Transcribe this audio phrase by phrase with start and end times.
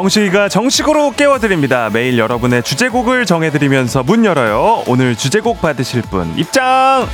[0.00, 1.90] 정식이가 정식으로 깨워드립니다.
[1.92, 4.82] 매일 여러분의 주제곡을 정해드리면서 문 열어요.
[4.86, 7.06] 오늘 주제곡 받으실 분 입장!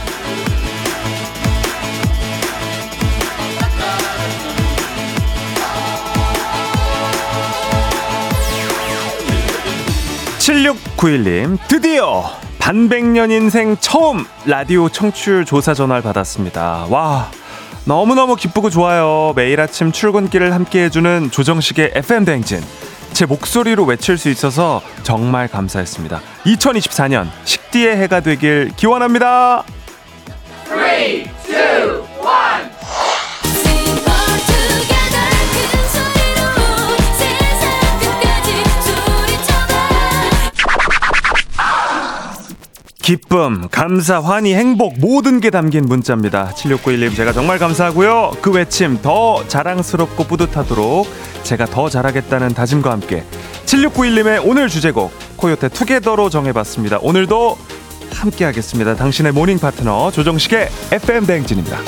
[10.38, 12.22] 7691님, 드디어
[12.60, 16.86] 반백년 인생 처음 라디오 청취율 조사 전화를 받았습니다.
[16.88, 17.32] 와,
[17.86, 19.32] 너무너무 기쁘고 좋아요.
[19.36, 22.60] 매일 아침 출근길을 함께 해주는 조정식의 FM 대행진.
[23.12, 26.20] 제 목소리로 외칠 수 있어서 정말 감사했습니다.
[26.46, 29.62] 2024년 식디의 해가 되길 기원합니다.
[30.64, 31.26] 3, 2, 1
[43.06, 46.50] 기쁨, 감사, 환희, 행복 모든 게 담긴 문자입니다.
[46.56, 48.32] 7691님 제가 정말 감사하고요.
[48.42, 51.06] 그 외침 더 자랑스럽고 뿌듯하도록
[51.44, 53.22] 제가 더 잘하겠다는 다짐과 함께
[53.64, 56.98] 7691님의 오늘 주제곡 코요태 Together로 정해봤습니다.
[57.00, 57.56] 오늘도
[58.10, 58.96] 함께 하겠습니다.
[58.96, 61.78] 당신의 모닝 파트너 조정식의 FM 대행진입니다.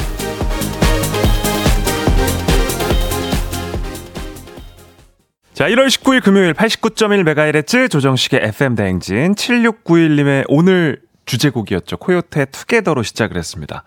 [5.52, 11.98] 자, 1월 19일 금요일 89.1MHz 조정식의 FM 대행진 7691님의 오늘 주제곡이었죠.
[11.98, 13.84] 코요태 Together로 시작을 했습니다.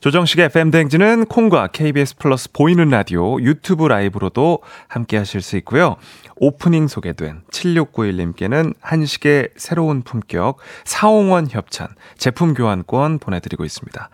[0.00, 5.96] 조정식의 FM대행진은 콩과 KBS 플러스 보이는 라디오 유튜브 라이브로도 함께 하실 수 있고요.
[6.36, 14.10] 오프닝 소개된 7691님께는 한식의 새로운 품격 사홍원 협찬 제품 교환권 보내드리고 있습니다.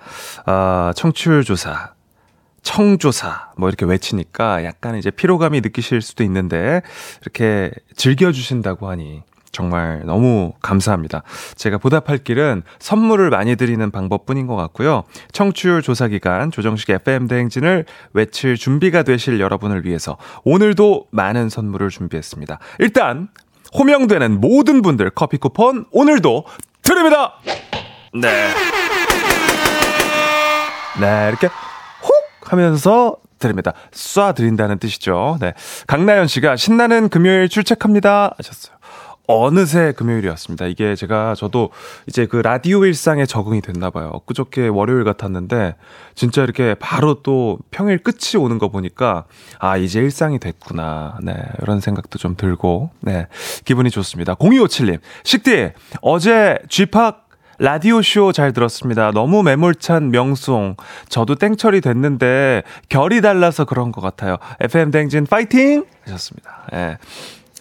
[0.46, 1.92] 아, 청취율 조사
[2.62, 6.82] 청조사 뭐 이렇게 외치니까 약간 이제 피로감이 느끼실 수도 있는데
[7.22, 9.22] 이렇게 즐겨 주신다고 하니
[9.52, 11.22] 정말 너무 감사합니다.
[11.56, 15.04] 제가 보답할 길은 선물을 많이 드리는 방법뿐인 것 같고요.
[15.32, 22.58] 청취율 조사 기간 조정식 FM 대행진을 외칠 준비가 되실 여러분을 위해서 오늘도 많은 선물을 준비했습니다.
[22.78, 23.28] 일단
[23.74, 26.44] 호명되는 모든 분들 커피 쿠폰 오늘도
[26.82, 27.34] 드립니다.
[28.14, 28.48] 네.
[31.00, 33.72] 네, 이렇게 훅 하면서 드립니다.
[33.92, 35.38] 쏴 드린다는 뜻이죠.
[35.40, 35.54] 네.
[35.86, 38.77] 강나연 씨가 신나는 금요일 출첵합니다 하셨어요.
[39.28, 40.66] 어느새 금요일이었습니다.
[40.66, 41.68] 이게 제가 저도
[42.06, 44.22] 이제 그 라디오 일상에 적응이 됐나 봐요.
[44.24, 45.76] 그저께 월요일 같았는데
[46.14, 49.26] 진짜 이렇게 바로 또 평일 끝이 오는 거 보니까
[49.58, 51.18] 아, 이제 일상이 됐구나.
[51.22, 51.34] 네.
[51.60, 53.26] 이런 생각도 좀 들고 네.
[53.66, 54.34] 기분이 좋습니다.
[54.36, 54.98] 0257님.
[55.24, 57.28] 식디 어제 쥐팍
[57.58, 59.10] 라디오쇼 잘 들었습니다.
[59.10, 60.76] 너무 매몰찬 명송.
[61.10, 64.38] 저도 땡처리 됐는데 결이 달라서 그런 것 같아요.
[64.60, 65.84] FM 댕진 파이팅!
[66.04, 66.68] 하셨습니다.
[66.72, 66.98] 예.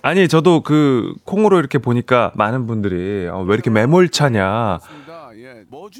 [0.03, 0.09] 네.
[0.09, 4.80] 아니 저도 그 콩으로 이렇게 보니까 많은 분들이 어, 왜 이렇게 매몰차냐.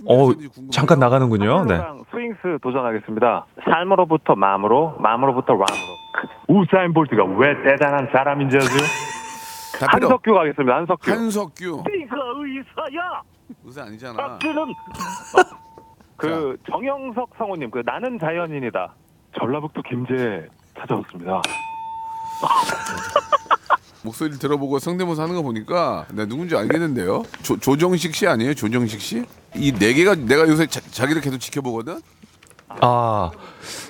[0.06, 0.30] 어
[0.72, 1.66] 잠깐 나가는군요.
[1.66, 1.80] 네.
[2.12, 3.46] 스윙스 도전하겠습니다.
[3.66, 5.68] 삶으로부터 마음으로, 마음으로부터 람으로.
[6.48, 8.80] 우사인 볼트가 왜 대단한 사람인지 아세요?
[9.88, 10.76] 한석규 가겠습니다.
[10.76, 11.12] 한석규.
[11.12, 11.84] 한석규.
[11.88, 13.22] 네가 의사야.
[13.64, 14.14] 의사 아니잖아.
[14.16, 14.66] 박쥐는
[16.18, 18.94] 그 정영석 성우님 그 나는 자연인이다.
[19.40, 20.48] 전라북도 김제
[20.80, 21.42] 찾아왔습니다.
[24.08, 27.24] 목소리를 들어보고 성대모사 하는 거 보니까 내가 누군지 알겠는데요.
[27.44, 28.54] 조, 조정식 씨 아니에요?
[28.54, 29.24] 조정식 씨?
[29.56, 32.02] 이 네 개가 내가 요새 자, 기를 계속 지켜보거든.
[32.82, 33.32] 아,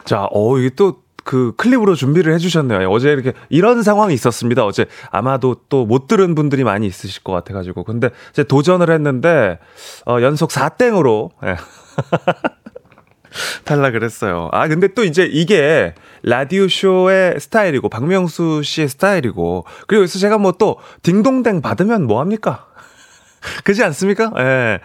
[0.06, 1.06] 자, 어 이게 또.
[1.28, 2.90] 그 클립으로 준비를 해주셨네요.
[2.90, 4.66] 어제 이렇게 이런 상황이 있었습니다.
[4.66, 9.60] 어제 아마도 또 못 들은 분들이 많이 있으실 것 같아가지고 근데 이제 도전을 했는데
[10.06, 11.58] 어, 연속 4땡으로 예.
[13.64, 14.50] 탈락을 했어요.
[14.52, 15.94] 아, 근데 또 이제 이게
[16.24, 22.66] 라디오 쇼의 스타일이고, 박명수 씨의 스타일이고, 그리고 여기서 제가 뭐 또 딩동댕 받으면 뭐합니까?
[23.64, 24.32] 그지 않습니까?
[24.38, 24.44] 예.
[24.44, 24.80] 네.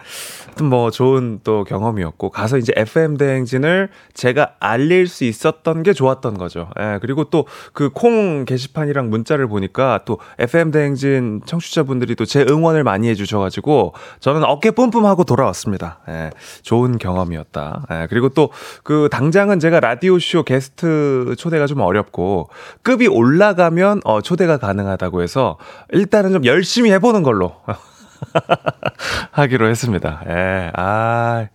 [0.63, 6.69] 뭐 좋은 또 경험이었고 가서 이제 FM 대행진을 제가 알릴 수 있었던 게 좋았던 거죠.
[6.79, 6.99] 예.
[7.01, 13.09] 그리고 또 그 콩 게시판이랑 문자를 보니까 또 FM 대행진 청취자분들이 또 제 응원을 많이
[13.09, 15.99] 해 주셔 가지고 저는 어깨 뿜뿜하고 돌아왔습니다.
[16.07, 16.29] 예.
[16.61, 17.85] 좋은 경험이었다.
[17.91, 18.07] 예.
[18.09, 18.49] 그리고 또
[18.83, 22.49] 그 당장은 제가 라디오 쇼 게스트 초대가 좀 어렵고
[22.83, 25.57] 급이 올라가면 어 초대가 가능하다고 해서
[25.91, 27.55] 일단은 좀 열심히 해 보는 걸로.
[29.31, 30.23] 하기로 했습니다.
[30.27, 31.47] 예, 아,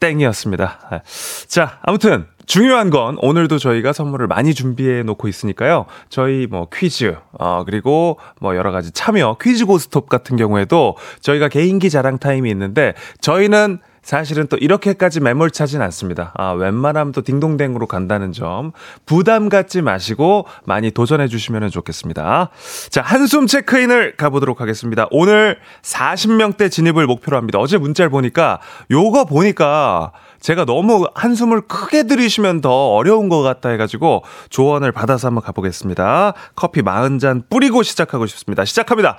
[0.00, 0.78] 땡이었습니다.
[0.92, 1.02] 예.
[1.46, 5.86] 자, 아무튼 중요한 건 오늘도 저희가 선물을 많이 준비해 놓고 있으니까요.
[6.08, 11.90] 저희 뭐 퀴즈, 어, 그리고 뭐 여러 가지 참여, 퀴즈 고스톱 같은 경우에도 저희가 개인기
[11.90, 16.32] 자랑 타임이 있는데 저희는 사실은 또 이렇게까지 매몰차진 않습니다.
[16.36, 18.70] 아, 웬만하면 또 딩동댕으로 간다는 점
[19.04, 22.50] 부담 갖지 마시고 많이 도전해 주시면 좋겠습니다.
[22.88, 25.08] 자, 한숨 체크인을 가보도록 하겠습니다.
[25.10, 27.58] 오늘 40명대 진입을 목표로 합니다.
[27.58, 28.60] 어제 문자를 보니까
[28.92, 35.42] 요거 보니까 제가 너무 한숨을 크게 들이시면 더 어려운 것 같다 해가지고 조언을 받아서 한번
[35.42, 36.34] 가보겠습니다.
[36.54, 38.64] 커피 40잔 뿌리고 시작하고 싶습니다.
[38.64, 39.18] 시작합니다.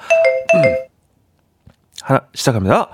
[0.55, 0.61] 음.
[2.03, 2.87] 하나, 시작합니다.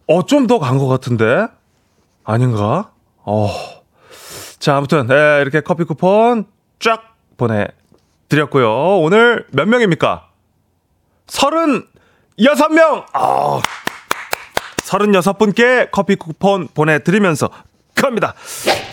[0.07, 1.47] 어, 좀 더 간 것 같은데?
[2.23, 2.91] 아닌가?
[3.23, 3.49] 어.
[4.59, 6.45] 자, 아무튼, 네, 이렇게 커피 쿠폰
[6.79, 8.99] 쫙 보내드렸고요.
[8.99, 10.27] 오늘 몇 명입니까?
[11.27, 13.05] 36명!
[13.13, 13.61] 아,
[14.77, 17.49] 36분께 커피 쿠폰 보내드리면서
[17.95, 18.33] 갑니다.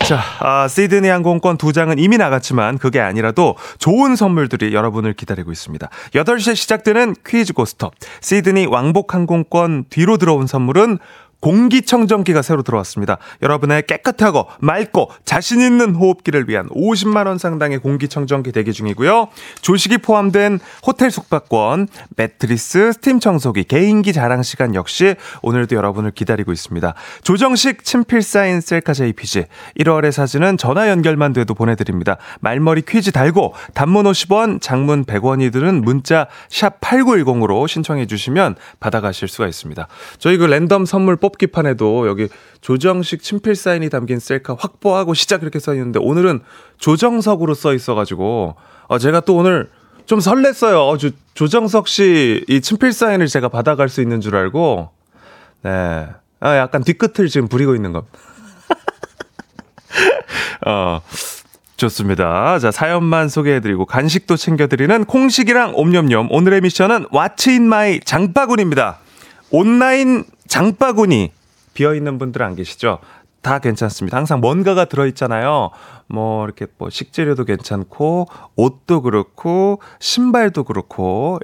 [0.07, 5.89] 자, 아, 시드니 항공권 두 장은 이미 나갔지만 그게 아니라도 좋은 선물들이 여러분을 기다리고 있습니다.
[6.13, 7.93] 8시에 시작되는 퀴즈 고스톱.
[8.21, 10.99] 시드니 왕복 항공권 뒤로 들어온 선물은
[11.43, 13.17] 공기청정기가 새로 들어왔습니다.
[13.41, 19.27] 여러분의 깨끗하고 맑고 자신 있는 호흡기를 위한 50만 원 상당의 공기청정기 대기 중이고요.
[19.61, 26.93] 조식이 포함된 호텔 숙박권, 매트리스, 스팀 청소기, 개인기 자랑 시간 역시 오늘도 여러분을 기다리고 있습니다.
[27.23, 29.43] 조정식 친필 사인 셀카 JPG
[29.79, 32.15] 1월의 사진은 전화 연결만 돼도 보내드립니다.
[32.39, 39.47] 말머리 퀴즈 달고 단문 50원, 장문 100원이 드는 문자 샵 8910으로 신청해 주시면 받아가실 수가
[39.47, 39.87] 있습니다.
[40.19, 42.27] 저희 그 랜덤 선물 뽑 뽑기판에도 여기
[42.61, 46.41] 조정식 친필 사인이 담긴 셀카 확보하고 시작 이렇게 써 있는데 오늘은
[46.77, 48.55] 조정석으로 써 있어가지고
[48.87, 49.69] 어, 제가 또 오늘
[50.05, 50.89] 좀 설렜어요.
[50.89, 54.89] 어, 조, 조정석 씨 이 친필 사인을 제가 받아갈 수 있는 줄 알고
[55.63, 56.07] 네.
[56.39, 58.05] 아, 약간 뒤끝을 지금 부리고 있는 것.
[60.67, 61.01] 어.
[61.77, 62.59] 좋습니다.
[62.59, 66.31] 자, 사연만 소개해드리고 간식도 챙겨드리는 콩식이랑 옴념념.
[66.31, 68.99] 오늘의 미션은 what's in my 장바구니입니다.
[69.49, 71.31] 온라인 장바구니
[71.73, 72.99] 비어 있는 분들 안 계시죠?
[73.41, 74.15] 다 괜찮습니다.
[74.15, 75.71] 항상 뭔가가 들어있잖아요.
[76.05, 81.39] 뭐, 이렇게 뭐, 식재료도 괜찮고, 옷도 그렇고, 신발도 그렇고,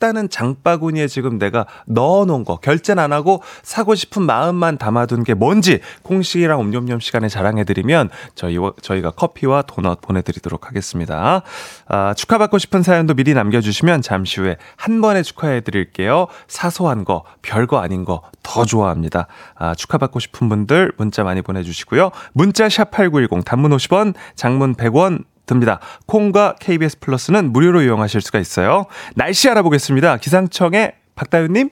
[0.00, 5.80] 일단은 장바구니에 지금 내가 넣어놓은 거 결제는 안 하고 사고 싶은 마음만 담아둔 게 뭔지
[6.02, 11.42] 콩식이랑 옴념념 시간에 자랑해드리면 저희 저희가 커피와 도넛 보내드리도록 하겠습니다.
[11.86, 16.28] 아, 축하받고 싶은 사연도 미리 남겨주시면 잠시 후에 한 번에 축하해드릴게요.
[16.48, 19.26] 사소한 거 별거 아닌 거 더 좋아합니다.
[19.54, 22.10] 아, 축하받고 싶은 분들 문자 많이 보내주시고요.
[22.32, 25.80] 문자 샵 #8910 단문 50원, 장문 100원 듭니다.
[26.06, 28.86] 콩과 KBS 플러스는 무료로 이용하실 수가 있어요.
[29.16, 30.18] 날씨 알아보겠습니다.
[30.18, 31.70] 기상청의 박다윤님.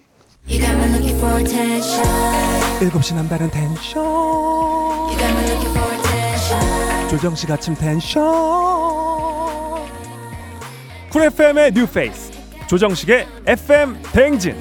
[2.80, 4.04] 7시 남다른 텐션.
[7.08, 8.22] 조정식 아침 텐션.
[11.10, 12.32] 쿨 FM의 뉴 페이스.
[12.66, 14.54] 조정식의 FM 대행진.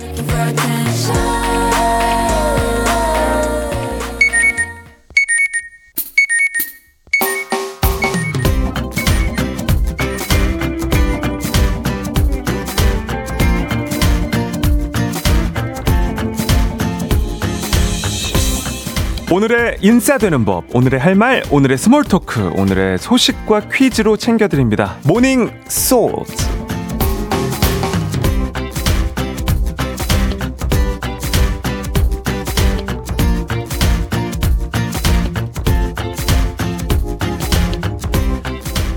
[19.29, 24.95] 오늘의 인싸되는 법, 오늘의 할 말, 오늘의 small talk, 오늘의 소식과 퀴즈로 챙겨드립니다.
[25.03, 26.33] 모닝 소즈.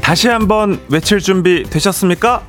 [0.01, 2.45] 다시 한번 외칠 준비 되셨습니까?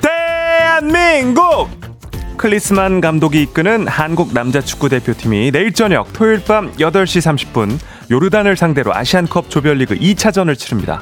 [0.00, 1.93] 대한민국!
[2.36, 7.78] 클리스만 감독이 이끄는 한국 남자 축구 대표팀이 내일 저녁 토요일 밤 8시 30분
[8.10, 11.00] 요르단을 상대로 아시안컵 조별리그 2차전을 치릅니다.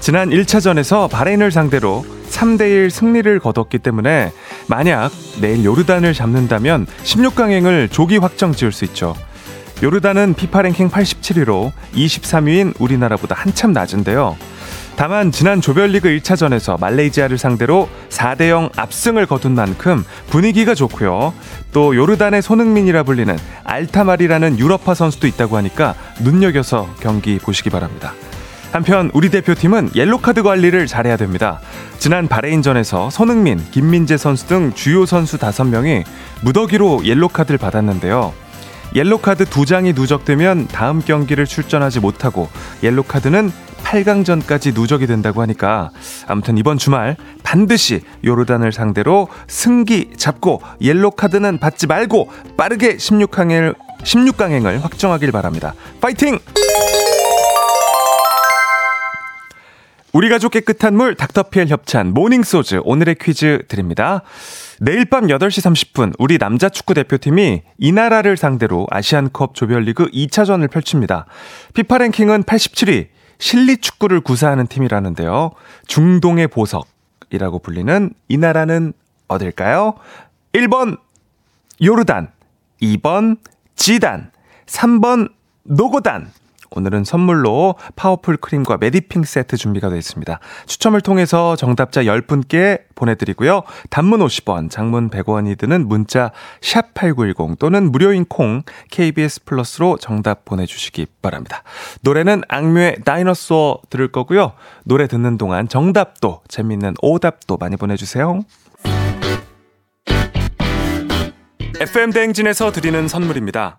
[0.00, 4.32] 지난 1차전에서 바레인을 상대로 3대1 승리를 거뒀기 때문에
[4.66, 5.10] 만약
[5.40, 9.14] 내일 요르단을 잡는다면 16강행을 조기 확정 지을 수 있죠.
[9.82, 14.36] 요르단은 피파 랭킹 87위로 23위인 우리나라보다 한참 낮은데요.
[15.00, 21.32] 다만 지난 조별리그 1차전에서 말레이시아를 상대로 4대 0 압승을 거둔 만큼 분위기가 좋고요.
[21.72, 28.12] 또 요르단의 손흥민이라 불리는 알타말이라는 유럽파 선수도 있다고 하니까 눈여겨서 경기 보시기 바랍니다.
[28.72, 31.60] 한편 우리 대표팀은 옐로카드 관리를 잘해야 됩니다.
[31.98, 36.04] 지난 바레인전에서 손흥민, 김민재 선수 등 주요 선수 5명이
[36.42, 38.34] 무더기로 옐로카드를 받았는데요.
[38.94, 42.48] 옐로카드 두 장이 누적되면 다음 경기를 출전하지 못하고
[42.82, 43.52] 옐로카드는
[43.84, 45.90] 8강전까지 누적이 된다고 하니까
[46.26, 54.80] 아무튼 이번 주말 반드시 요르단을 상대로 승기 잡고 옐로 카드는 받지 말고 빠르게 16강을 16강행을
[54.80, 55.74] 확정하길 바랍니다.
[56.00, 56.38] 파이팅!
[60.12, 64.22] 우리 가족 깨끗한 물 닥터피엘 협찬 모닝소즈 오늘의 퀴즈 드립니다.
[64.82, 71.26] 내일 밤 8시 30분 우리 남자 축구 대표팀이 이 나라를 상대로 아시안컵 조별리그 2차전을 펼칩니다.
[71.74, 73.08] 피파 랭킹은 87위
[73.38, 75.50] 실리 축구를 구사하는 팀이라는데요.
[75.86, 78.94] 중동의 보석이라고 불리는 이 나라는
[79.28, 79.96] 어딜까요?
[80.54, 80.96] 1번
[81.82, 82.32] 요르단,
[82.80, 83.36] 2번
[83.76, 84.30] 지단,
[84.64, 85.30] 3번
[85.64, 86.32] 노고단,
[86.70, 90.38] 오늘은 선물로 파워풀 크림과 메디핑 세트 준비가 되어 있습니다.
[90.66, 93.62] 추첨을 통해서 정답자 10분께 보내드리고요.
[93.90, 101.62] 단문 50원, 장문 100원이 드는 문자 샵8910 또는 무료인 콩 KBS 플러스로 정답 보내주시기 바랍니다.
[102.02, 104.52] 노래는 악뮤의 Dinosaur 들을 거고요.
[104.84, 108.42] 노래 듣는 동안 정답도 재밌는 오답도 많이 보내주세요.
[111.80, 113.78] FM 대행진에서 드리는 선물입니다.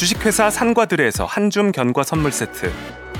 [0.00, 2.72] 주식회사 산과들에서 한줌 견과 선물 세트.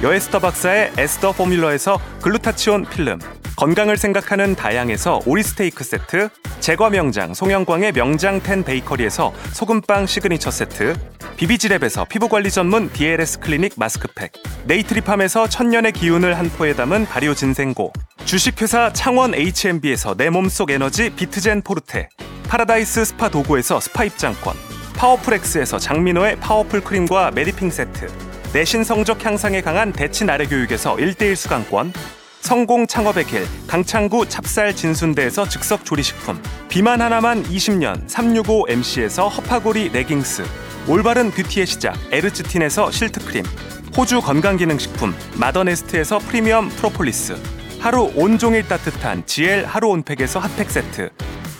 [0.02, 3.18] 여에스더 박사의 에스더 포뮬러에서 글루타치온 필름.
[3.56, 10.94] 건강을 생각하는 다양에서 오리 스테이크 세트, 제과 명장 송영광의 명장 텐 베이커리에서 소금빵 시그니처 세트,
[11.36, 14.32] 비비지랩에서 피부관리 전문 DLS 클리닉 마스크팩,
[14.64, 17.92] 네이트리팜에서 천년의 기운을 한 포에 담은 발효 진생고,
[18.24, 22.08] 주식회사 창원 H&B에서 내 몸속 에너지 비트젠 포르테,
[22.48, 28.08] 파라다이스 스파 도고에서 스파 입장권, 파워풀엑스에서 장민호의 파워풀 크림과 메디핑 세트,
[28.52, 31.92] 내신 성적 향상에 강한 대치 나래 교육에서 1대1 수강권,
[32.40, 40.42] 성공 창업의 길 강창구 찹쌀 진순대에서 즉석 조리식품 비만 하나만 20년 365MC에서 허파고리 레깅스
[40.88, 43.44] 올바른 뷰티의 시작 에르츠틴에서 실트크림
[43.96, 47.36] 호주 건강기능식품 마더네스트에서 프리미엄 프로폴리스
[47.78, 51.10] 하루 온종일 따뜻한 GL 하루 온팩에서 핫팩 세트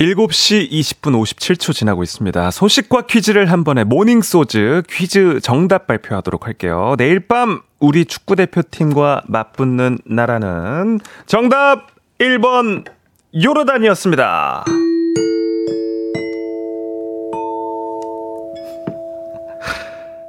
[0.00, 2.50] 7시 20분 57초 지나고 있습니다.
[2.50, 6.94] 소식과 퀴즈를 한 번에 모닝 소즈 퀴즈 정답 발표하도록 할게요.
[6.96, 11.88] 내일 밤 우리 축구 대표팀과 맞붙는 나라는 정답
[12.18, 12.86] 1번
[13.34, 14.64] 요르단이었습니다.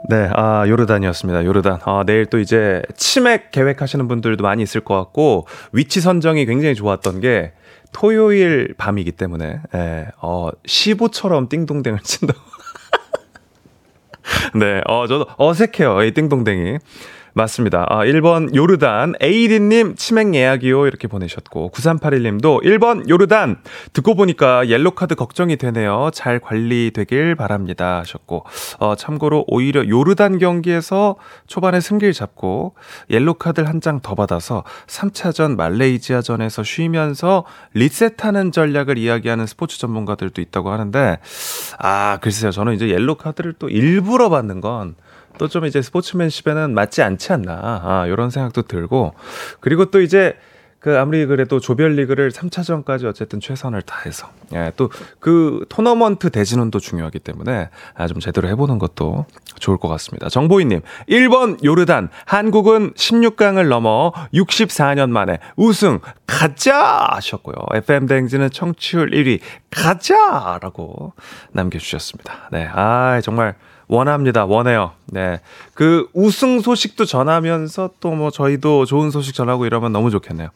[0.10, 1.46] 네, 아, 요르단이었습니다.
[1.46, 1.80] 요르단.
[1.86, 7.22] 아, 내일 또 이제 치맥 계획하시는 분들도 많이 있을 것 같고, 위치 선정이 굉장히 좋았던
[7.22, 7.54] 게,
[7.92, 12.40] 토요일 밤이기 때문에, 예, 어, 15처럼 띵동댕을 친다고.
[14.56, 16.04] 네, 어, 저도 어색해요.
[16.04, 16.78] 이 띵동댕이.
[17.34, 17.86] 맞습니다.
[17.90, 19.14] 아, 1번 요르단.
[19.22, 20.88] 에이디님 치맥 예약이요.
[20.88, 21.72] 이렇게 보내셨고.
[21.74, 23.58] 9381님도 1번 요르단.
[23.94, 26.10] 듣고 보니까 옐로카드 걱정이 되네요.
[26.14, 28.00] 잘 관리되길 바랍니다.
[28.00, 28.46] 하셨고.
[28.80, 31.16] 어, 참고로 오히려 요르단 경기에서
[31.48, 32.76] 초반에 승기를 잡고
[33.10, 41.18] 옐로카드를 한 장 더 받아서 3차전 말레이지아전에서 쉬면서 리셋하는 전략을 이야기하는 스포츠 전문가들도 있다고 하는데
[41.80, 42.52] 아, 글쎄요.
[42.52, 44.96] 저는 이제 옐로카드를 또 일부러 받는 건
[45.38, 47.54] 또 좀 이제 스포츠맨십에는 맞지 않지 않나.
[47.84, 49.14] 아, 요런 생각도 들고.
[49.60, 50.36] 그리고 또 이제
[50.80, 57.70] 그 아무리 그래도 조별리그를 3차전까지 어쨌든 최선을 다해서 예, 또 그 토너먼트 대진원도 중요하기 때문에
[57.94, 59.26] 아, 좀 제대로 해보는 것도
[59.60, 60.28] 좋을 것 같습니다.
[60.30, 67.56] 정보희님 1번 요르단 한국은 16강을 넘어 64년 만에 우승 가자 하셨고요.
[67.76, 71.14] FM 대행진은 청취율 1위 가자라고
[71.52, 72.50] 남겨주셨습니다.
[72.52, 73.54] 네, 아 정말
[73.92, 74.46] 원합니다.
[74.46, 74.92] 원해요.
[75.08, 75.42] 네.
[75.76, 80.50] 그 우승 소식도 전하면서 또 뭐 저희도 좋은 소식 전하고 이러면 너무 좋겠네요.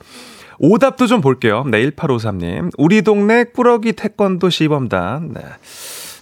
[0.58, 1.66] 오답도 좀 볼게요.
[1.70, 2.72] 네, 1853님.
[2.78, 5.34] 우리 동네 꾸러기 태권도 시범단.
[5.34, 5.42] 네.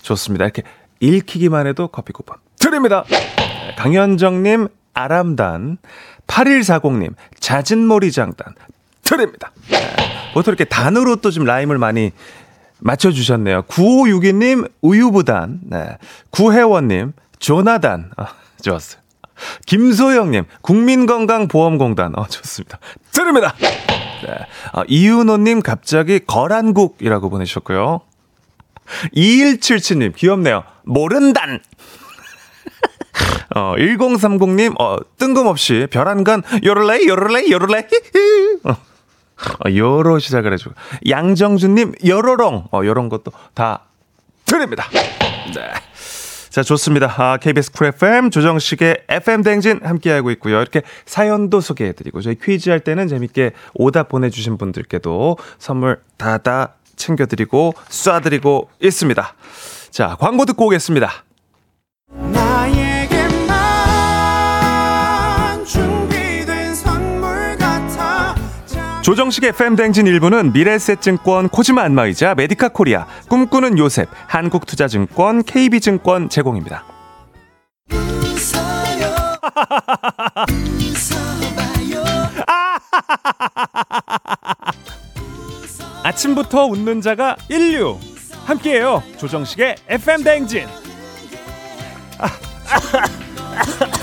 [0.01, 0.45] 좋습니다.
[0.45, 0.63] 이렇게
[0.99, 3.03] 읽히기만 해도 커피 쿠폰 드립니다.
[3.09, 5.77] 네, 강현정님, 아람단.
[6.27, 8.55] 8140님, 잦은 모리장단.
[9.03, 9.51] 드립니다.
[9.69, 9.77] 네.
[10.33, 12.11] 보통 이렇게 단으로 또 좀 라임을 많이
[12.83, 13.63] 맞춰주셨네요.
[13.63, 15.61] 9562님, 우유부단.
[15.63, 15.97] 네.
[16.31, 18.11] 구혜원님, 조나단.
[18.17, 18.27] 아,
[18.61, 19.01] 좋았어요.
[19.65, 22.13] 김소영님, 국민건강보험공단.
[22.17, 22.79] 어, 좋습니다.
[23.11, 23.55] 드립니다!
[23.59, 24.37] 네.
[24.73, 28.01] 아, 이윤호님, 갑자기 거란국이라고 보내셨고요.
[29.15, 30.63] 2177님, 귀엽네요.
[30.83, 31.59] 모른단!
[33.55, 37.83] 어, 1030님, 어, 뜬금없이 별안간, 요럴레이, 요럴레이, 요럴레이,
[38.65, 38.75] 어,
[39.65, 40.75] 어, 요로 시작을 해주고.
[41.07, 42.67] 양정준님, 요로롱.
[42.71, 43.81] 어, 요런 것도 다
[44.45, 44.85] 드립니다.
[45.53, 45.71] 네.
[46.49, 47.11] 자, 좋습니다.
[47.17, 50.61] 아, KBS 쿨 FM 조정식의 FM 대행진 함께하고 있고요.
[50.61, 58.67] 이렇게 사연도 소개해드리고 저희 퀴즈 할 때는 재밌게 오답 보내주신 분들께도 선물 다다 챙겨드리고 쏴드리고
[58.79, 59.33] 있습니다.
[59.89, 61.23] 자, 광고 듣고 오겠습니다.
[69.03, 76.85] 조정식의 FM 대행진 일부는 미래에셋증권 코지마 안마의자 메디카 코리아 꿈꾸는 요셉 한국투자증권 KB증권 제공입니다.
[86.03, 87.97] 아침부터 웃는 자가 인류
[88.45, 90.65] 함께해요 조정식의 FM 댕진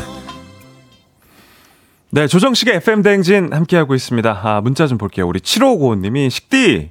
[2.12, 4.40] 네, 조정식의 FM 대행진 함께하고 있습니다.
[4.42, 5.28] 아, 문자 좀 볼게요.
[5.28, 6.90] 우리 7595님이 식디!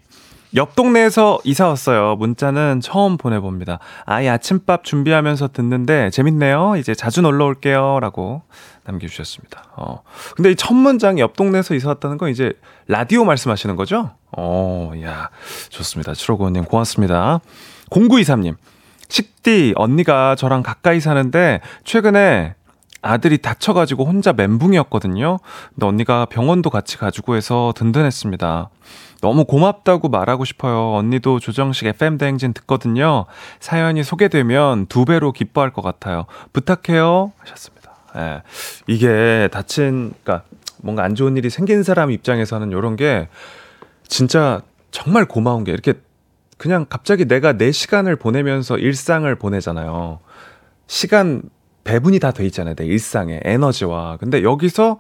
[0.55, 2.15] 옆 동네에서 이사 왔어요.
[2.15, 3.77] 문자는 처음 보내봅니다.
[4.05, 6.75] 아이 아침밥 준비하면서 듣는데 재밌네요.
[6.77, 7.99] 이제 자주 놀러 올게요.
[7.99, 8.41] 라고
[8.85, 9.65] 남겨주셨습니다.
[9.75, 10.01] 어.
[10.35, 12.53] 근데 이 첫 문장이 옆 동네에서 이사 왔다는 건 이제
[12.88, 14.11] 라디오 말씀하시는 거죠?
[14.35, 15.29] 어, 야,
[15.69, 16.13] 좋습니다.
[16.13, 17.41] 7595님 고맙습니다.
[17.91, 18.55] 0923님.
[19.07, 22.55] 식디, 언니가 저랑 가까이 사는데 최근에
[23.01, 25.39] 아들이 다쳐가지고 혼자 멘붕이었거든요.
[25.73, 28.69] 근데 언니가 병원도 같이 가지고 해서 든든했습니다.
[29.21, 30.93] 너무 고맙다고 말하고 싶어요.
[30.95, 33.25] 언니도 조정식 FM 대행진 듣거든요.
[33.59, 36.25] 사연이 소개되면 두 배로 기뻐할 것 같아요.
[36.53, 37.33] 부탁해요.
[37.37, 37.91] 하셨습니다.
[38.17, 38.41] 예.
[38.87, 40.43] 이게 다친, 그니까
[40.77, 43.27] 뭔가 안 좋은 일이 생긴 사람 입장에서는 이런 게
[44.07, 45.93] 진짜 정말 고마운 게 이렇게
[46.57, 50.19] 그냥 갑자기 내가 내 시간을 보내면서 일상을 보내잖아요.
[50.88, 51.43] 시간
[51.89, 52.75] 배분이 다 돼 있잖아요.
[52.75, 54.17] 내 일상에 에너지와.
[54.17, 54.99] 근데 여기서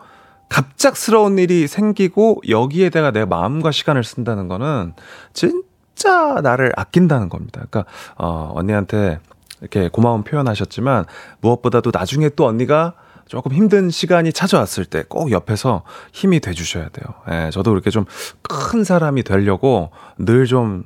[0.49, 4.93] 갑작스러운 일이 생기고 여기에다가 내 마음과 시간을 쓴다는 거는
[5.33, 7.61] 진짜 나를 아낀다는 겁니다.
[7.69, 7.85] 그러니까
[8.17, 9.19] 어 언니한테
[9.61, 11.05] 이렇게 고마운 표현하셨지만
[11.41, 12.93] 무엇보다도 나중에 또 언니가
[13.27, 17.13] 조금 힘든 시간이 찾아왔을 때 꼭 옆에서 힘이 돼 주셔야 돼요.
[17.29, 18.05] 예, 저도 이렇게 좀
[18.49, 20.83] 큰 사람이 되려고 늘 좀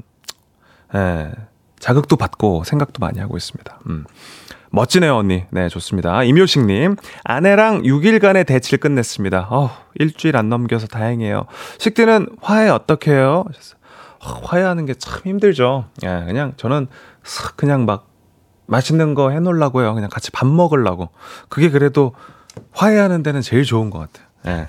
[0.93, 1.31] 예,
[1.79, 3.79] 자극도 받고 생각도 많이 하고 있습니다.
[3.87, 4.03] 음.
[4.73, 5.45] 멋지네요, 언니.
[5.51, 6.23] 네, 좋습니다.
[6.23, 9.47] 임효식님, 아내랑 6일간의 대치를 끝냈습니다.
[9.51, 11.45] 어, 일주일 안 넘겨서 다행이에요.
[11.77, 13.45] 식디는 화해 어떻게 해요?
[14.19, 15.85] 어, 화해하는 게 참 힘들죠.
[16.03, 16.87] 예, 그냥 저는
[17.55, 18.07] 그냥 막
[18.65, 19.93] 맛있는 거 해놓으려고 요.
[19.93, 21.09] 그냥 같이 밥 먹으려고.
[21.49, 22.15] 그게 그래도
[22.71, 24.27] 화해하는 데는 제일 좋은 것 같아요.
[24.47, 24.67] 예.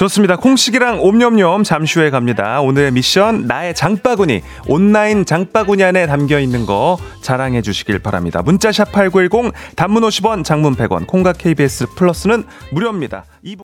[0.00, 0.36] 좋습니다.
[0.36, 2.62] 콩식이랑 옴념념 잠시 후에 갑니다.
[2.62, 8.40] 오늘의 미션 나의 장바구니 온라인 장바구니 안에 담겨 있는 거 자랑해 주시길 바랍니다.
[8.40, 13.26] 문자샵 8910 단문 50원 장문 100원 콩과 KBS 플러스는 무료입니다.
[13.42, 13.58] 이...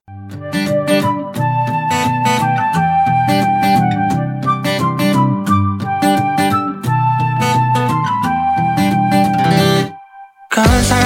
[10.50, 11.05] 그건 사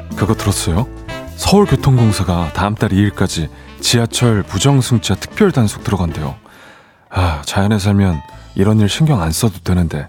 [0.21, 0.87] 그거 들었어요?
[1.35, 6.35] 서울교통공사가 다음 달 2일까지 지하철 부정승차 특별 단속 들어간대요.
[7.09, 8.21] 아, 자연에 살면
[8.53, 10.07] 이런 일 신경 안 써도 되는데.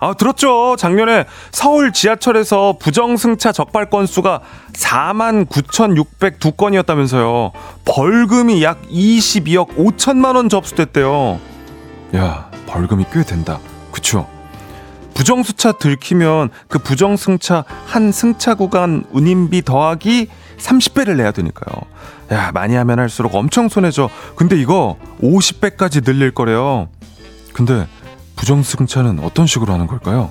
[0.00, 0.76] 아, 들었죠.
[0.78, 4.40] 작년에 서울 지하철에서 부정승차 적발 건수가
[4.72, 7.52] 4만 9,602건이었다면서요.
[7.84, 11.38] 벌금이 약 22억 5천만 원 접수됐대요.
[12.16, 13.58] 야, 벌금이 꽤 된다.
[13.90, 14.26] 그쵸?
[15.14, 21.82] 부정수차 들키면 그 부정승차 한 승차 구간 운임비 더하기 30배를 내야 되니까요.
[22.32, 24.08] 야, 많이 하면 할수록 엄청 손해죠.
[24.36, 26.88] 근데 이거 50배까지 늘릴 거래요.
[27.52, 27.86] 근데
[28.36, 30.30] 부정승차는 어떤 식으로 하는 걸까요?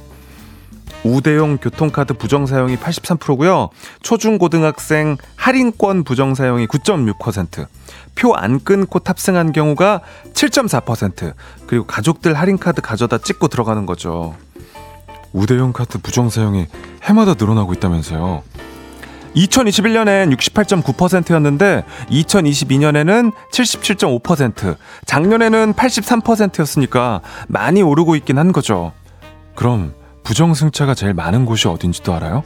[1.04, 3.70] 우대용 교통카드 부정 사용이 83%고요.
[4.04, 7.68] 초중고등학생 할인권 부정 사용이 9.6%.
[8.16, 10.02] 표 안 끊고 탑승한 경우가
[10.34, 11.34] 7.4%.
[11.66, 14.36] 그리고 가족들 할인카드 가져다 찍고 들어가는 거죠.
[15.34, 16.68] 우대용 카드 부정 사용이
[17.04, 18.44] 해마다 늘어나고 있다면서요.
[19.36, 28.92] 2021년엔 68.9%였는데 2022년에는 77.5%, 작년에는 83%였으니까 많이 오르고 있긴 한 거죠.
[29.56, 32.44] 그럼 부정 승차가 제일 많은 곳이 어딘지도 알아요?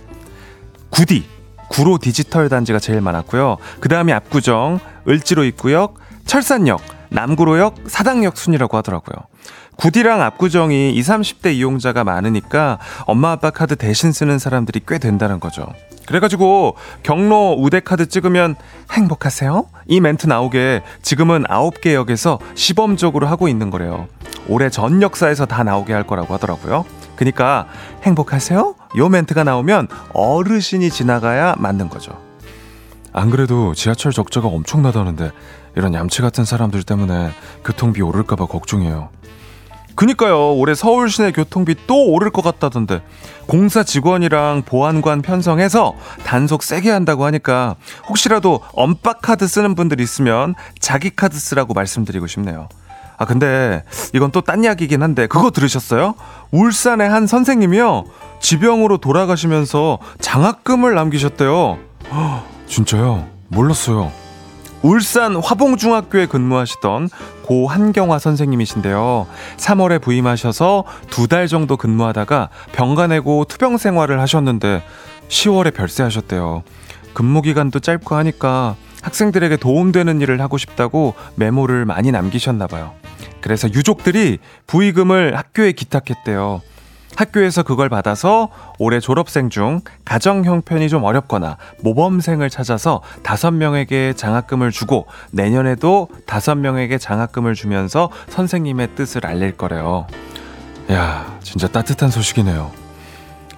[0.92, 1.26] 구디,
[1.70, 3.58] 구로 디지털 단지가 제일 많았고요.
[3.80, 5.96] 그 다음이 압구정, 을지로 입구역,
[6.26, 9.16] 철산역, 남구로역, 사당역 순이라고 하더라고요.
[9.78, 15.68] 구디랑 압구정이 20, 30대 이용자가 많으니까 엄마 아빠 카드 대신 쓰는 사람들이 꽤 된다는 거죠.
[16.06, 18.56] 그래가지고 경로 우대 카드 찍으면
[18.92, 19.66] 행복하세요?
[19.88, 24.08] 이 멘트 나오게 지금은 9개 역에서 시범적으로 하고 있는 거래요.
[24.48, 26.86] 올해 전 역사에서 다 나오게 할 거라고 하더라고요.
[27.16, 27.68] 그니까
[28.04, 28.76] 행복하세요?
[28.98, 32.12] 요 멘트가 나오면 어르신이 지나가야 맞는 거죠.
[33.12, 35.32] 안 그래도 지하철 적자가 엄청나다는데
[35.76, 37.32] 이런 얌체 같은 사람들 때문에
[37.64, 39.10] 교통비 오를까봐 걱정이에요.
[39.96, 40.54] 그니까요.
[40.56, 43.02] 올해 서울 시내 교통비 또 오를 것 같다던데.
[43.48, 45.94] 공사 직원이랑 보안관 편성해서
[46.26, 47.76] 단속 세게 한다고 하니까
[48.10, 52.68] 혹시라도 엄박 카드 쓰는 분들 있으면 자기 카드 쓰라고 말씀드리고 싶네요.
[53.18, 56.16] 아 근데 이건 또 딴 이야기긴 한데 그거 들으셨어요?
[56.52, 58.04] 울산의 한 선생님이요.
[58.42, 61.78] 지병으로 돌아가시면서 장학금을 남기셨대요.
[62.12, 63.26] 허, 진짜요?
[63.48, 64.12] 몰랐어요.
[64.86, 67.10] 울산 화봉중학교에 근무하시던
[67.42, 69.26] 고 한경화 선생님이신데요.
[69.58, 74.84] 3월에 부임하셔서 두 달 정도 근무하다가 병가 내고 투병 생활을 하셨는데
[75.28, 76.62] 10월에 별세하셨대요.
[77.16, 82.94] 근무 기간도 짧고 하니까 학생들에게 도움되는 일을 하고 싶다고 메모를 많이 남기셨나 봐요.
[83.42, 86.62] 그래서 유족들이 부의금을 학교에 기탁했대요.
[87.16, 94.72] 학교에서 그걸 받아서 올해 졸업생 중 가정 형편이 좀 어렵거나 모범생을 찾아서 다섯 명에게 장학금을
[94.72, 100.08] 주고 내년에도 다섯 명에게 장학금을 주면서 선생님의 뜻을 알릴 거래요.
[100.92, 102.72] 야, 진짜 따뜻한 소식이네요.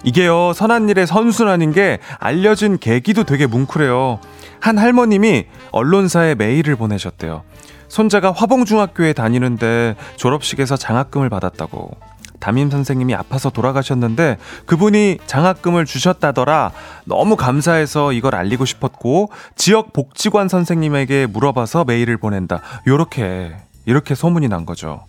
[0.04, 4.20] 이게요, 선한 일의 선순환인 게 알려진 계기도 되게 뭉클해요.
[4.60, 7.42] 한 할머님이 언론사에 메일을 보내셨대요.
[7.88, 11.96] 손자가 화봉중학교에 다니는데 졸업식에서 장학금을 받았다고.
[12.40, 16.72] 담임 선생님이 아파서 돌아가셨는데 그분이 장학금을 주셨다더라.
[17.04, 22.60] 너무 감사해서 이걸 알리고 싶었고 지역 복지관 선생님에게 물어봐서 메일을 보낸다.
[22.86, 25.04] 요렇게 이렇게 소문이 난 거죠.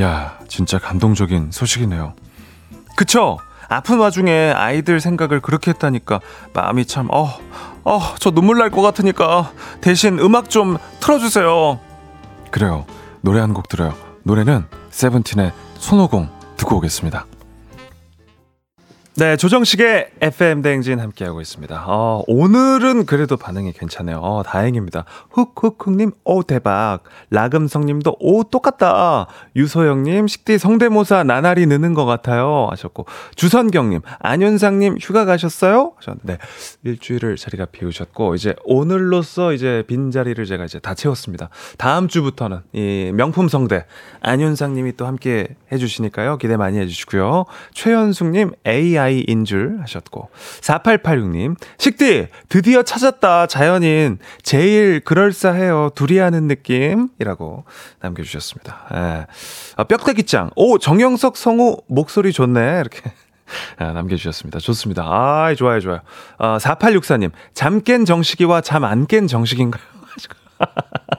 [0.00, 2.14] 야, 진짜 감동적인 소식이네요.
[2.96, 3.38] 그쵸?
[3.68, 6.20] 아픈 와중에 아이들 생각을 그렇게 했다니까
[6.52, 7.28] 마음이 참 어,
[7.84, 11.80] 어, 저 눈물 날 것 같으니까 대신 음악 좀 틀어주세요.
[12.50, 12.84] 그래요.
[13.22, 13.94] 노래 한 곡 들어요.
[14.24, 16.28] 노래는 세븐틴의 손오공
[16.64, 17.26] 듣고 오겠습니다.
[19.16, 21.84] 네, 조정식의 FM 대행진 함께하고 있습니다.
[21.86, 24.18] 어, 오늘은 그래도 반응이 괜찮네요.
[24.18, 25.04] 어, 다행입니다.
[25.30, 26.98] 훅훅훅님, 오, 대박.
[27.30, 29.28] 라금성님도, 오, 똑같다.
[29.54, 32.66] 유소영님, 식디 성대모사 나날이 느는 것 같아요.
[32.72, 35.92] 하셨고, 주선경님, 안윤상님, 휴가 가셨어요?
[35.94, 36.38] 하셨는데, 네,
[36.82, 41.50] 일주일을 자리가 비우셨고, 이제 오늘로써 이제 빈자리를 제가 이제 다 채웠습니다.
[41.78, 43.84] 다음 주부터는 이 명품 성대,
[44.22, 46.38] 안윤상님이 또 함께 해주시니까요.
[46.38, 47.44] 기대 많이 해주시고요.
[47.74, 57.08] 최현숙님, AI AI인 줄 하셨고 4886님 식디 드디어 찾았다 자연인 제일 그럴싸해요 둘이 하는 느낌
[57.18, 57.64] 이라고
[58.00, 58.86] 남겨주셨습니다.
[58.94, 59.26] 예.
[59.76, 63.00] 아, 뼈대기짱 오 정영석 성우 목소리 좋네 이렇게
[63.78, 64.58] 아, 남겨주셨습니다.
[64.58, 65.02] 좋습니다.
[65.04, 66.00] 아, 좋아요, 좋아요.
[66.38, 69.82] 아, 4864님, 잠 깬 정식이와 잠 안 깬 정식인가요?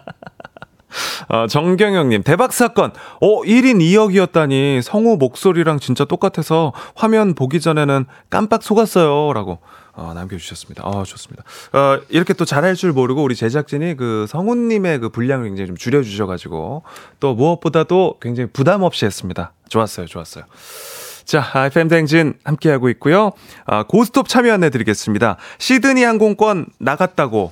[1.29, 2.91] 어, 정경영님, 대박 사건.
[3.21, 4.81] 어, 1인 2역이었다니.
[4.81, 9.33] 성우 목소리랑 진짜 똑같아서 화면 보기 전에는 깜빡 속았어요.
[9.33, 9.59] 라고.
[9.97, 10.83] 어, 남겨주셨습니다.
[10.83, 11.43] 어, 좋습니다.
[11.71, 16.83] 어, 이렇게 또 잘할 줄 모르고 우리 제작진이 그 성우님의 그 분량을 굉장히 좀 줄여주셔가지고
[17.21, 19.53] 또 무엇보다도 굉장히 부담 없이 했습니다.
[19.69, 20.43] 좋았어요, 좋았어요.
[21.23, 23.31] 자, FM 댕진 함께하고 있고요.
[23.65, 25.37] 아, 고스톱 참여 안내 드리겠습니다.
[25.57, 27.51] 시드니 항공권 나갔다고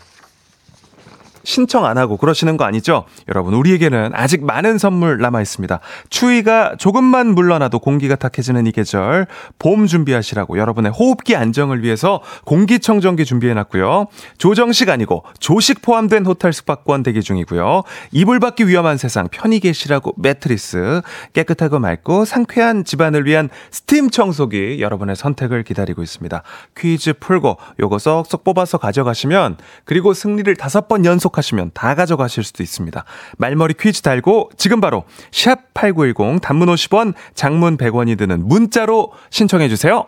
[1.44, 3.06] 신청 안 하고 그러시는 거 아니죠?
[3.28, 5.80] 여러분, 우리에게는 아직 많은 선물 남아 있습니다.
[6.10, 9.28] 추위가 조금만 물러나도 공기가 탁해지는 이 계절,
[9.60, 14.08] 봄 준비하시라고 여러분의 호흡기 안정을 위해서 공기청정기 준비해 놨고요.
[14.38, 17.84] 조정식 아니고 조식 포함된 호텔 숙박권 대기 중이고요.
[18.12, 21.02] 이불 받기 위험한 세상 편히 계시라고 매트리스,
[21.34, 26.42] 깨끗하고 맑고 상쾌한 집안을 위한 스팀 청소기 여러분의 선택을 기다리고 있습니다.
[26.78, 32.64] 퀴즈 풀고 요거 쏙쏙 뽑아서 가져가시면 그리고 승리를 다섯 번 연속 하시면 다 가져가실 수도
[32.64, 33.04] 있습니다.
[33.38, 40.08] 말머리 퀴즈 달고 지금 바로 샵 8910 단문 50원, 장문 100원이 드는 문자로 신청해 주세요.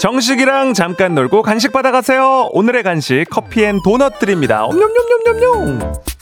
[0.00, 2.48] 정식이랑 잠깐 놀고 간식 받아가세요.
[2.52, 4.66] 오늘의 간식 커피 and 도넛 드립니다.
[4.66, 6.19] 옴뇸뇸뇸뇸뇸.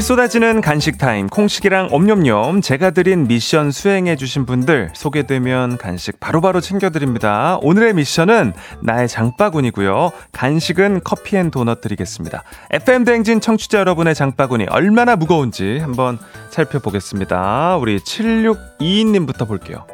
[0.00, 6.88] 쏟아지는 간식 타임 콩식이랑 옴념념 제가 드린 미션 수행해 주신 분들 소개되면 간식 바로바로 챙겨
[6.88, 7.58] 드립니다.
[7.60, 10.10] 오늘의 미션은 나의 장바구니고요.
[10.32, 12.44] 간식은 커피 and 도넛 드리겠습니다.
[12.70, 17.76] FM 대행진 청취자 여러분의 장바구니 얼마나 무거운지 한번 살펴보겠습니다.
[17.76, 19.84] 우리 7622님부터 볼게요.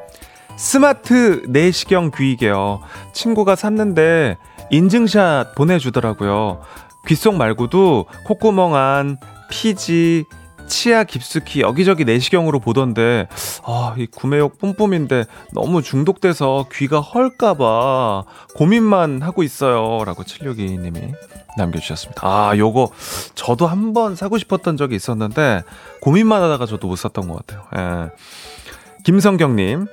[0.56, 2.80] 스마트 내시경 귀이게요.
[3.12, 4.36] 친구가 샀는데
[4.70, 6.60] 인증샷 보내주더라고요.
[7.08, 9.16] 귓속 말고도 콧구멍 안,
[9.50, 10.24] 피지,
[10.66, 13.26] 치아 깊숙이 여기저기 내시경으로 보던데
[13.64, 20.04] 아, 이 구매욕 뿜뿜인데 너무 중독돼서 귀가 헐까봐 고민만 하고 있어요.
[20.04, 21.14] 라고 7622님이
[21.56, 22.20] 남겨주셨습니다.
[22.26, 22.90] 아, 요거
[23.34, 25.62] 저도 한 번 사고 싶었던 적이 있었는데
[26.02, 27.64] 고민만 하다가 저도 못 샀던 것 같아요.
[27.76, 28.10] 예.
[29.04, 29.86] 김성경님,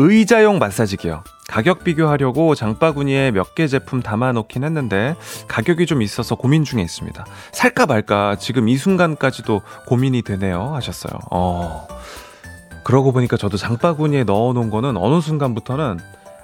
[0.00, 1.24] 의자용 마사지기요.
[1.48, 5.16] 가격 비교하려고 장바구니에 몇 개 제품 담아놓긴 했는데
[5.48, 7.26] 가격이 좀 있어서 고민 중에 있습니다.
[7.50, 11.18] 살까 말까 지금 이 순간까지도 고민이 되네요 하셨어요.
[11.32, 11.88] 어.
[12.84, 15.98] 그러고 보니까 저도 장바구니에 넣어놓은 거는 어느 순간부터는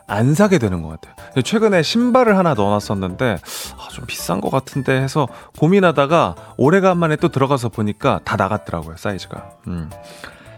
[0.09, 1.43] 안 사게 되는 것 같아요.
[1.43, 3.39] 최근에 신발을 하나 넣어놨었는데
[3.79, 9.51] 아, 좀 비싼 것 같은데 해서 고민하다가 오래간만에 또 들어가서 보니까 다 나갔더라고요 사이즈가.
[9.69, 9.91] 음.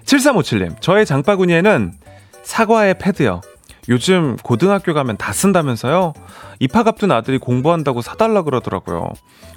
[0.06, 1.92] 7357님 저의 장바구니에는
[2.50, 3.40] 사과의 패드요.
[3.88, 6.12] 요즘 고등학교 가면 다 쓴다면서요?
[6.61, 9.11] 입학 앞둔 아들이 공부한다고 사달라 그러더라고요.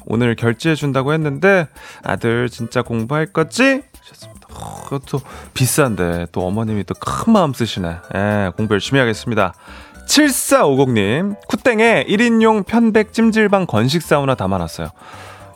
[0.05, 1.67] 오늘 결제해준다고 했는데
[2.03, 3.81] 아들 진짜 공부할 거지?
[4.01, 4.47] 하셨습니다.
[4.51, 5.21] 어, 그것도
[5.53, 7.95] 비싼데 또 어머님이 또 큰 마음 쓰시네.
[8.15, 9.53] 예, 공부 열심히 하겠습니다.
[10.07, 14.89] 7450님, 쿠땡에 1인용 편백 찜질방 건식 사우나 담아놨어요.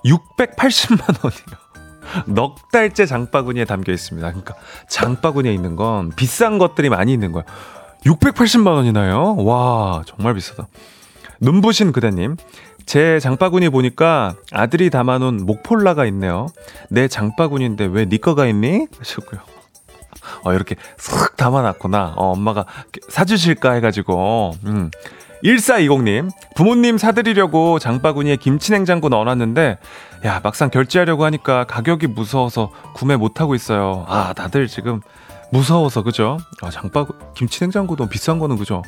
[0.05, 1.62] 680만 원이요.
[2.27, 4.27] 넉 달째 장바구니에 담겨 있습니다.
[4.27, 4.55] 그러니까
[4.87, 7.45] 장바구니에 있는 건 비싼 것들이 많이 있는 거예요.
[8.05, 9.35] 680만 원이나요?
[9.37, 10.67] 와, 정말 비싸다.
[11.39, 12.35] 눈부신 그대님.
[12.85, 16.47] 제 장바구니 보니까 아들이 담아놓은 목폴라가 있네요.
[16.89, 18.87] 내 장바구니인데 왜 네 거가 있니?
[18.99, 19.39] 하셨고요.
[20.43, 22.13] 어, 이렇게 쓱 담아놨구나.
[22.17, 22.65] 어, 엄마가
[23.09, 24.55] 사주실까 해가지고.
[24.65, 24.91] 음.
[25.43, 29.77] 1420님, 부모님 사드리려고 장바구니에 김치냉장고 넣어놨는데,
[30.25, 34.05] 야, 막상 결제하려고 하니까 가격이 무서워서 구매 못하고 있어요.
[34.07, 35.01] 아, 다들 지금
[35.51, 36.37] 무서워서, 그죠?
[36.61, 38.83] 아, 장바구, 김치냉장고도 비싼 거는, 그죠?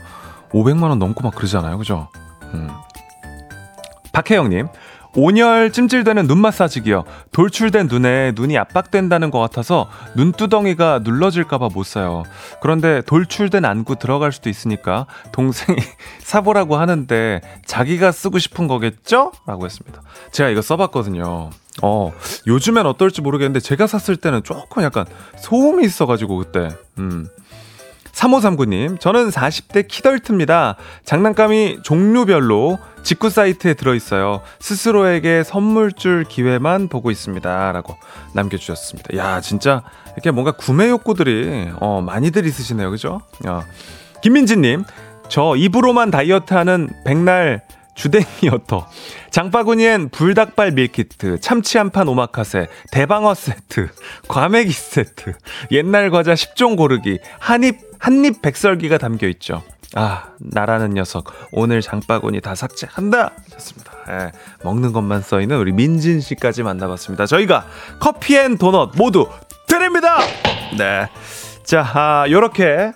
[0.51, 2.07] 500만원 넘고 막 그러잖아요, 그죠?
[2.53, 2.69] 음.
[4.13, 4.67] 박혜영님,
[5.15, 7.05] 온열 찜질되는 눈 마사지기요.
[7.31, 12.23] 돌출된 눈에 눈이 압박된다는 것 같아서 눈두덩이가 눌러질까봐 못 사요.
[12.61, 15.77] 그런데 돌출된 안구 들어갈 수도 있으니까 동생이
[16.19, 19.31] 사보라고 하는데 자기가 쓰고 싶은 거겠죠?
[19.47, 20.01] 라고 했습니다.
[20.31, 21.49] 제가 이거 써봤거든요.
[21.81, 22.13] 어,
[22.47, 25.05] 요즘엔 어떨지 모르겠는데 제가 샀을 때는 조금 약간
[25.37, 27.27] 소음이 있어가지고 그때, 음.
[28.15, 30.77] 3539님, 저는 40대 키덜트입니다.
[31.03, 34.41] 장난감이 종류별로 직구 사이트에 들어있어요.
[34.59, 37.71] 스스로에게 선물 줄 기회만 보고 있습니다.
[37.73, 37.97] 라고
[38.33, 39.15] 남겨주셨습니다.
[39.17, 42.89] 야, 진짜 이렇게 뭔가 구매 욕구들이, 어, 많이들 있으시네요.
[42.89, 43.21] 그죠?
[43.45, 43.61] 어.
[44.23, 44.85] 김민지님,
[45.27, 47.61] 저 입으로만 다이어트 하는 백날
[47.95, 48.87] 주댕이어터.
[49.31, 53.89] 장바구니엔 불닭발 밀키트, 참치 한 판 오마카세, 대방어 세트,
[54.27, 55.33] 과메기 세트,
[55.71, 59.63] 옛날 과자 10종 고르기, 한입, 한입 백설기가 담겨 있죠.
[59.93, 61.31] 아, 나라는 녀석.
[61.51, 63.31] 오늘 장바구니 다 삭제한다!
[63.53, 63.93] 좋습니다.
[64.09, 64.31] 예,
[64.63, 67.25] 먹는 것만 써 있는 우리 민진 씨까지 만나봤습니다.
[67.25, 67.65] 저희가
[67.99, 69.29] 커피 and 도넛 모두
[69.67, 70.19] 드립니다!
[70.77, 71.07] 네.
[71.63, 72.93] 자, 아, 요렇게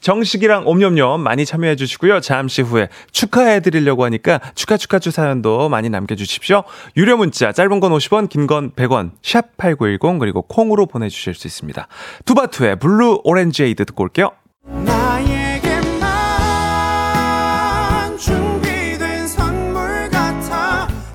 [0.00, 2.20] 정식이랑 옴념념 많이 참여해 주시고요.
[2.20, 6.62] 잠시 후에 축하해 드리려고 하니까 축하 축하 주 사연도 많이 남겨 주십시오.
[6.96, 9.10] 유료 문자 짧은 건 50원, 긴 건 100원.
[9.22, 11.88] 샵 8910 그리고 콩으로 보내 주실 수 있습니다.
[12.24, 14.30] 투바투의 Blue Orangeade 듣고 올게요.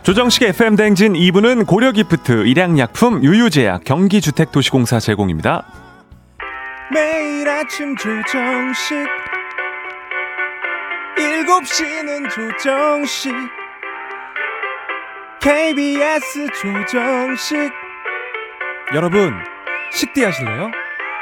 [0.04, 5.64] 조정식의 FM 대행진 2부는 고려기프트, 일양약품, 유유제약, 경기주택도시공사 제공입니다.
[6.94, 8.98] 매일 아침 조정식
[11.16, 13.34] 7시는 조정식
[15.40, 17.72] KBS 조정식
[18.94, 19.34] 여러분
[19.94, 20.72] 식대 하실래요?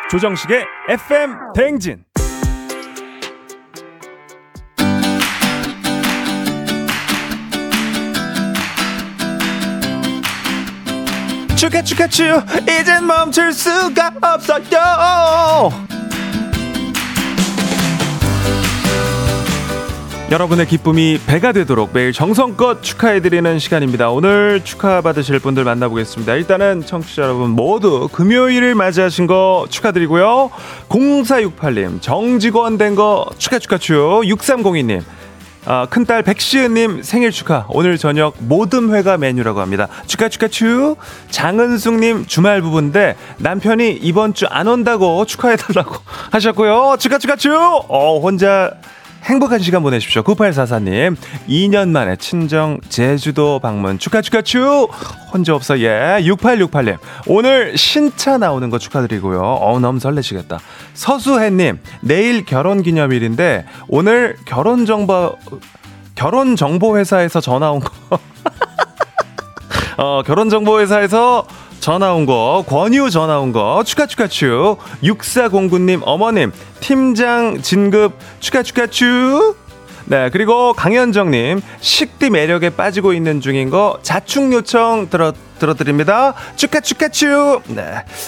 [0.10, 2.03] 조정식의 FM 대행진
[11.60, 12.24] 축하 축하 축
[12.63, 15.69] 이젠 멈출 수가 없어요
[20.32, 24.10] 여러분의 기쁨이 배가 되도록 매일 정성껏 축하해드리는 시간입니다.
[24.12, 26.36] 오늘 축하받으실 분들 만나보겠습니다.
[26.36, 30.52] 일단은 청취자 여러분 모두 금요일을 맞이하신 거 축하드리고요.
[30.88, 33.95] 0468님, 정직원 된 거 축하 축하 축.
[33.95, 35.02] 6302님,
[35.65, 37.65] 아, 큰딸 백시은님 생일 축하.
[37.69, 39.88] 오늘 저녁 모든 회가 메뉴라고 합니다.
[40.08, 40.95] 축하 축하 축.
[41.30, 45.95] 장은숙님 주말 부부인데 남편이 이번 주 안 온다고 축하해달라고
[46.32, 46.95] 하셨고요.
[47.00, 47.52] 축하 축하 축.
[47.54, 48.72] 어 혼자
[49.23, 50.23] 행복한 시간 보내십시오.
[50.23, 51.15] 9844님.
[51.47, 54.89] 2년 만에 친정 제주도 방문 축하 축하 축.
[55.34, 56.19] 혼자 없어 예.
[56.21, 56.97] 6868님.
[57.27, 59.41] 오늘 신차 나오는 거 축하드리고요.
[59.41, 60.60] 어 너무 설레시겠다.
[60.93, 61.79] 서수혜님.
[62.01, 65.36] 내일 결혼 기념일인데 오늘 결혼 정보
[66.15, 67.91] 결혼 정보 회사에서 전화 온 거.
[69.97, 71.45] 어 결혼 정보 회사에서
[71.80, 74.78] 전화 온 거, 권유 전화 온 거, 축하, 축하, 축.
[75.02, 79.56] 6409님, 어머님, 팀장 진급, 축하, 축하, 축.
[80.06, 86.34] 네, 그리고 강현정님, 식디 매력에 빠지고 있는 중인 거, 자축 요청 들어, 들어드립니다.
[86.56, 87.62] 축하, 축하, 축.
[87.68, 87.84] 네.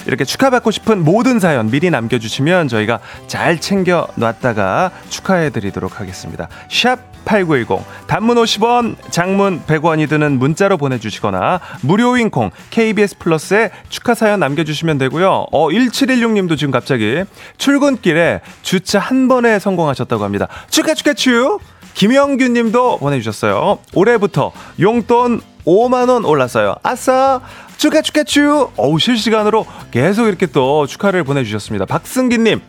[0.05, 6.49] 이렇게 축하받고 싶은 모든 사연 미리 남겨주시면 저희가 잘 챙겨 놨다가 축하해드리도록 하겠습니다.
[6.69, 14.39] 샵 8910 단문 50원 장문 100원이 드는 문자로 보내주시거나 무료인 콩 KBS 플러스에 축하 사연
[14.39, 15.47] 남겨주시면 되고요.
[15.51, 17.23] 어 1716님도 지금 갑자기
[17.57, 20.47] 출근길에 주차 한 번에 성공하셨다고 합니다.
[20.69, 21.59] 축하 축하 축!
[21.93, 23.79] 김영균 님도 보내주셨어요.
[23.93, 26.75] 올해부터 용돈 5만원 올랐어요.
[26.83, 27.41] 아싸!
[27.77, 28.71] 축하 축하 축!
[28.77, 31.85] 어우 실시간으로 계속 이렇게 또 축하를 보내주셨습니다.
[31.85, 32.61] 박승기 님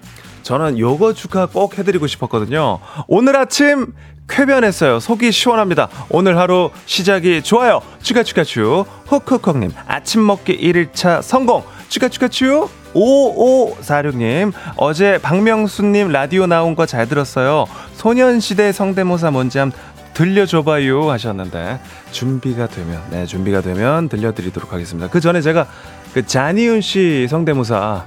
[0.43, 2.81] 저는 요거 축하 꼭 해드리고 싶었거든요.
[3.07, 3.93] 오늘 아침
[4.29, 5.01] 쾌변했어요.
[5.01, 5.89] 속이 시원합니다.
[6.09, 7.81] 오늘 하루 시작이 좋아요.
[8.03, 8.87] 축.
[9.07, 11.63] 훅훅훅님 아침 먹기 1일차 성공.
[11.89, 12.71] 축.
[12.95, 17.65] 5546님 어제 박명수님 라디오 나온 거 잘 들었어요.
[17.95, 19.79] 소년시대 성대모사 뭔지 한번
[20.13, 21.81] 들려줘봐요 하셨는데
[22.11, 25.09] 준비가 되면 네 준비가 되면 들려드리도록 하겠습니다.
[25.09, 25.67] 그 전에 제가
[26.13, 28.05] 그 자니윤 씨 성대모사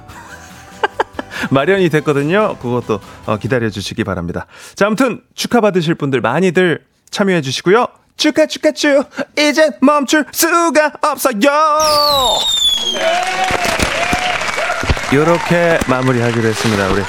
[1.50, 2.56] 마련이 됐거든요.
[2.58, 4.46] 그것도 어, 기다려 주시기 바랍니다.
[4.74, 7.86] 자, 아무튼 축하 받으실 분들 많이들 참여해 주시고요.
[8.16, 11.32] 축하 축하 축 이젠 멈출 수가 없어요.
[15.12, 16.88] 이렇게 마무리하기로 했습니다.
[16.88, 17.02] 우리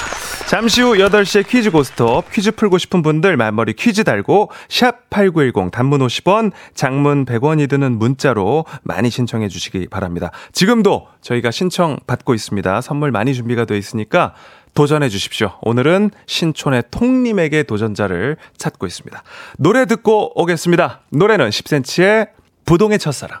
[0.48, 6.00] 잠시 후 8시에 퀴즈 고스톱 퀴즈 풀고 싶은 분들 말머리 퀴즈 달고 샵 8910 단문
[6.00, 10.30] 50원 장문 100원이 드는 문자로 많이 신청해 주시기 바랍니다.
[10.52, 12.80] 지금도 저희가 신청 받고 있습니다.
[12.80, 14.34] 선물 많이 준비가 되어 있으니까
[14.72, 15.52] 도전해 주십시오.
[15.60, 19.22] 오늘은 신촌의 통님에게 도전자를 찾고 있습니다.
[19.58, 21.02] 노래 듣고 오겠습니다.
[21.10, 22.30] 노래는 10cm의
[22.64, 23.40] 부동의 첫사랑.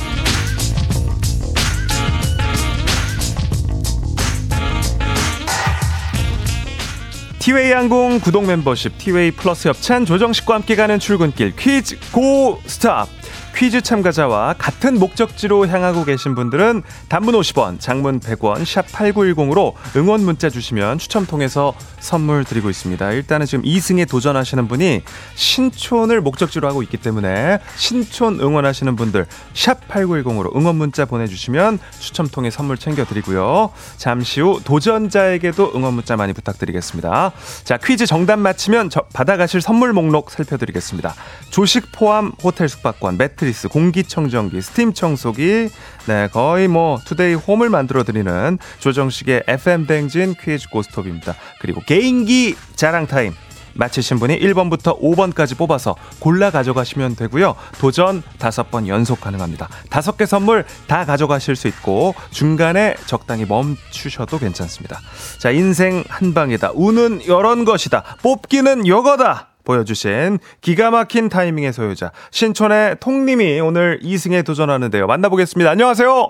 [7.41, 13.09] 티웨이 항공 구독 멤버십 티웨이 플러스 협찬 조정식과 함께 가는 출근길 퀴즈 고 스탑
[13.55, 20.49] 퀴즈 참가자와 같은 목적지로 향하고 계신 분들은 단문 50원, 장문 100원, 샵 8910으로 응원 문자
[20.49, 23.11] 주시면 추첨 통해서 선물 드리고 있습니다.
[23.11, 25.03] 일단은 지금 2승에 도전하시는 분이
[25.35, 32.49] 신촌을 목적지로 하고 있기 때문에 신촌 응원하시는 분들 샵 8910으로 응원 문자 보내주시면 추첨 통해
[32.49, 33.71] 선물 챙겨드리고요.
[33.97, 37.31] 잠시 후 도전자에게도 응원 문자 많이 부탁드리겠습니다.
[37.63, 41.13] 자, 퀴즈 정답 맞히면 받아가실 선물 목록 살펴드리겠습니다.
[41.51, 45.69] 조식 포함 호텔 숙박권, 매트 매트리스, 공기청정기, 스팀 청소기,
[46.05, 51.35] 네, 거의 뭐 today home을 만들어 드리는 조정식의 FM 대행진 퀴즈 고스톱입니다.
[51.59, 53.33] 그리고 개인기 자랑 타임.
[53.73, 57.55] 맞히신 분이 1번부터 5번까지 뽑아서 골라 가져가시면 되고요.
[57.79, 59.69] 도전 5번 연속 가능합니다.
[59.89, 64.99] 5개 선물 다 가져가실 수 있고 중간에 적당히 멈추셔도 괜찮습니다.
[65.39, 66.71] 자, 인생 한 방이다.
[66.73, 68.17] 운은 이런 것이다.
[68.21, 69.50] 뽑기는 요거다.
[69.63, 75.07] 보여주신 기가 막힌 타이밍의 소유자 신촌의 통님이 오늘 2승에 도전하는데요.
[75.07, 75.71] 만나보겠습니다.
[75.71, 76.29] 안녕하세요.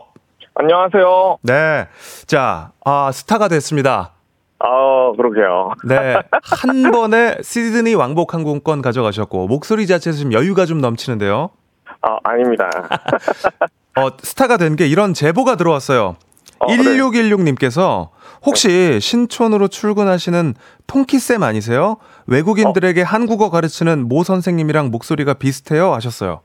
[0.55, 1.37] 안녕하세요.
[1.43, 1.87] 네.
[2.27, 4.11] 자, 아, 스타가 됐습니다.
[4.59, 5.71] 아, 그러게요.
[5.85, 6.15] 네.
[6.43, 11.49] 한 번에 시드니 왕복 항공권 가져가셨고, 목소리 자체에서 좀 여유가 좀 넘치는데요.
[12.01, 12.69] 아, 아닙니다.
[13.97, 16.15] 어, 스타가 된 게 이런 제보가 들어왔어요.
[16.59, 16.77] 어, 네.
[16.77, 18.09] 1616님께서
[18.45, 20.53] 혹시 신촌으로 출근하시는
[20.87, 21.97] 통키쌤 아니세요?
[22.27, 26.41] 외국인들에게 한국어 가르치는 모 선생님이랑 목소리가 비슷해요 하셨어요.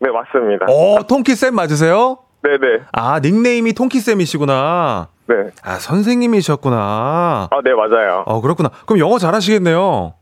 [0.00, 0.66] 네, 맞습니다.
[0.68, 2.18] 어, 통키 쌤 맞으세요?
[2.42, 2.82] 네네.
[2.92, 5.08] 아, 닉네임이 통키 쌤이시구나.
[5.26, 5.34] 네.
[5.64, 7.48] 아, 선생님이셨구나.
[7.50, 8.22] 아, 네, 맞아요.
[8.26, 8.70] 어, 그렇구나.
[8.86, 10.14] 그럼 영어 잘하시겠네요.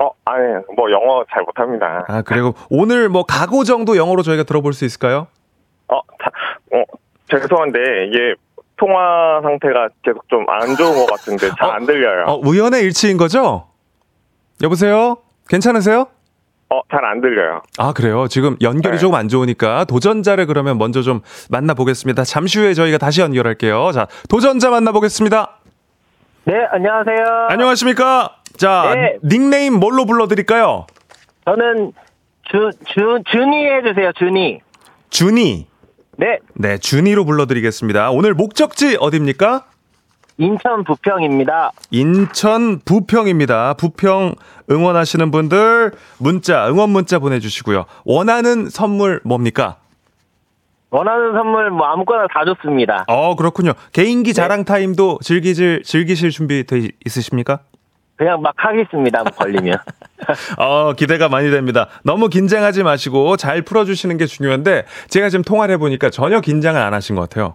[0.00, 0.42] 어, 아니,
[0.76, 2.04] 뭐, 영어 잘 못합니다.
[2.08, 5.26] 아, 그리고 오늘 뭐 각오 정도 영어로 저희가 들어볼 수 있을까요?
[5.88, 6.30] 어, 자,
[6.76, 6.82] 어,
[7.30, 8.34] 죄송한데, 이게,
[8.76, 12.24] 통화 상태가 계속 좀 안 좋은 것 같은데, 잘안 들려요.
[12.26, 13.68] 어, 우연의 일치인 거죠?
[14.64, 15.18] 여보세요?
[15.48, 16.06] 괜찮으세요?
[16.70, 17.60] 어, 잘 안 들려요.
[17.78, 18.26] 아, 그래요?
[18.28, 18.98] 지금 연결이 네.
[18.98, 22.24] 조금 안 좋으니까 도전자를 그러면 먼저 좀 만나보겠습니다.
[22.24, 23.92] 잠시 후에 저희가 다시 연결할게요.
[23.92, 25.58] 자, 도전자 만나보겠습니다.
[26.46, 27.46] 네, 안녕하세요.
[27.50, 28.36] 안녕하십니까?
[28.56, 29.18] 자, 네.
[29.22, 30.86] 닉네임 뭘로 불러드릴까요?
[31.44, 31.92] 저는
[32.50, 34.60] 주, 주, 준이 해주세요, 준이.
[35.10, 35.66] 준이.
[36.16, 38.10] 네, 네, 준이로 불러드리겠습니다.
[38.10, 39.66] 오늘 목적지 어딥니까?
[40.38, 41.72] 인천 부평입니다.
[41.90, 43.74] 인천 부평입니다.
[43.74, 44.34] 부평
[44.70, 47.84] 응원하시는 분들 문자, 응원 문자 보내주시고요.
[48.04, 49.76] 원하는 선물 뭡니까?
[50.90, 53.04] 원하는 선물 뭐 아무거나 다 좋습니다.
[53.08, 53.72] 어, 그렇군요.
[53.92, 57.60] 개인기 자랑 타임도 즐기실, 즐기실 준비 돼 있으십니까?
[58.16, 59.76] 그냥 막 하겠습니다, 뭐 걸리면.
[60.58, 61.88] 어, 기대가 많이 됩니다.
[62.04, 67.16] 너무 긴장하지 마시고 잘 풀어주시는 게 중요한데 제가 지금 통화를 해보니까 전혀 긴장을 안 하신
[67.16, 67.54] 것 같아요.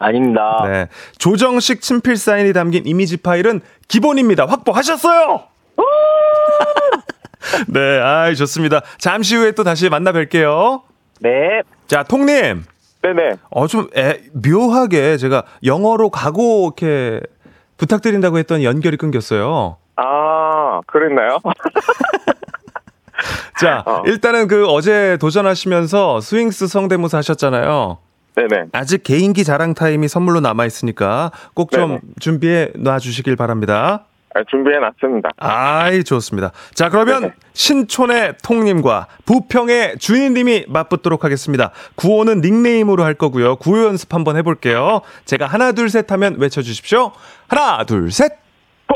[0.00, 0.64] 아닙니다.
[0.66, 0.88] 네.
[1.18, 4.46] 조정식 친필 사인이 담긴 이미지 파일은 기본입니다.
[4.46, 5.44] 확보하셨어요!
[7.68, 8.80] 네, 아이, 좋습니다.
[8.98, 10.82] 잠시 후에 또 다시 만나 뵐게요.
[11.20, 11.30] 네.
[11.86, 12.64] 자, 통님.
[13.02, 13.32] 네네.
[13.50, 17.20] 어, 좀, 애, 묘하게 제가 영어로 가고 이렇게
[17.76, 19.76] 부탁드린다고 했더니 연결이 끊겼어요.
[19.96, 21.38] 아, 그랬나요?
[23.60, 24.02] 자, 어.
[24.06, 27.98] 일단은 그 어제 도전하시면서 스윙스 성대모사 하셨잖아요.
[28.36, 28.66] 네네.
[28.72, 31.98] 아직 개인기 자랑 타임이 선물로 남아 있으니까 꼭 좀.
[32.20, 34.04] 준비해 놔 주시길 바랍니다.
[34.32, 35.30] 아, 준비해 놨습니다.
[35.38, 36.52] 아이, 좋습니다.
[36.72, 37.32] 자, 그러면 네네.
[37.52, 41.72] 신촌의 통님과 부평의 주인님이 맞붙도록 하겠습니다.
[41.96, 43.56] 구호는 닉네임으로 할 거고요.
[43.56, 45.00] 구호 연습 한번 해볼게요.
[45.24, 47.10] 제가 하나, 둘, 셋 하면 외쳐주십시오.
[47.48, 48.30] 하나, 둘, 셋!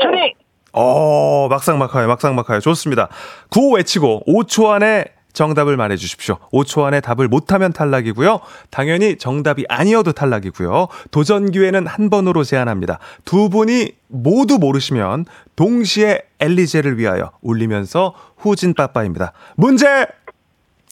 [0.01, 0.35] 준이!
[0.71, 2.61] 어, 막상 막하요, 막상 막하요.
[2.61, 3.09] 좋습니다.
[3.49, 5.05] 구호 외치고 5초 안에
[5.35, 6.37] 정답을 말해 주십시오.
[6.51, 8.39] 5초 안에 답을 못하면 탈락이고요.
[8.71, 10.87] 당연히 정답이 아니어도 탈락이고요.
[11.11, 12.97] 도전 기회는 한 번으로 제한합니다.
[13.25, 15.25] 두 분이 모두 모르시면
[15.55, 19.33] 동시에 엘리제를 위하여 울리면서 후진 빠빠입니다.
[19.55, 20.07] 문제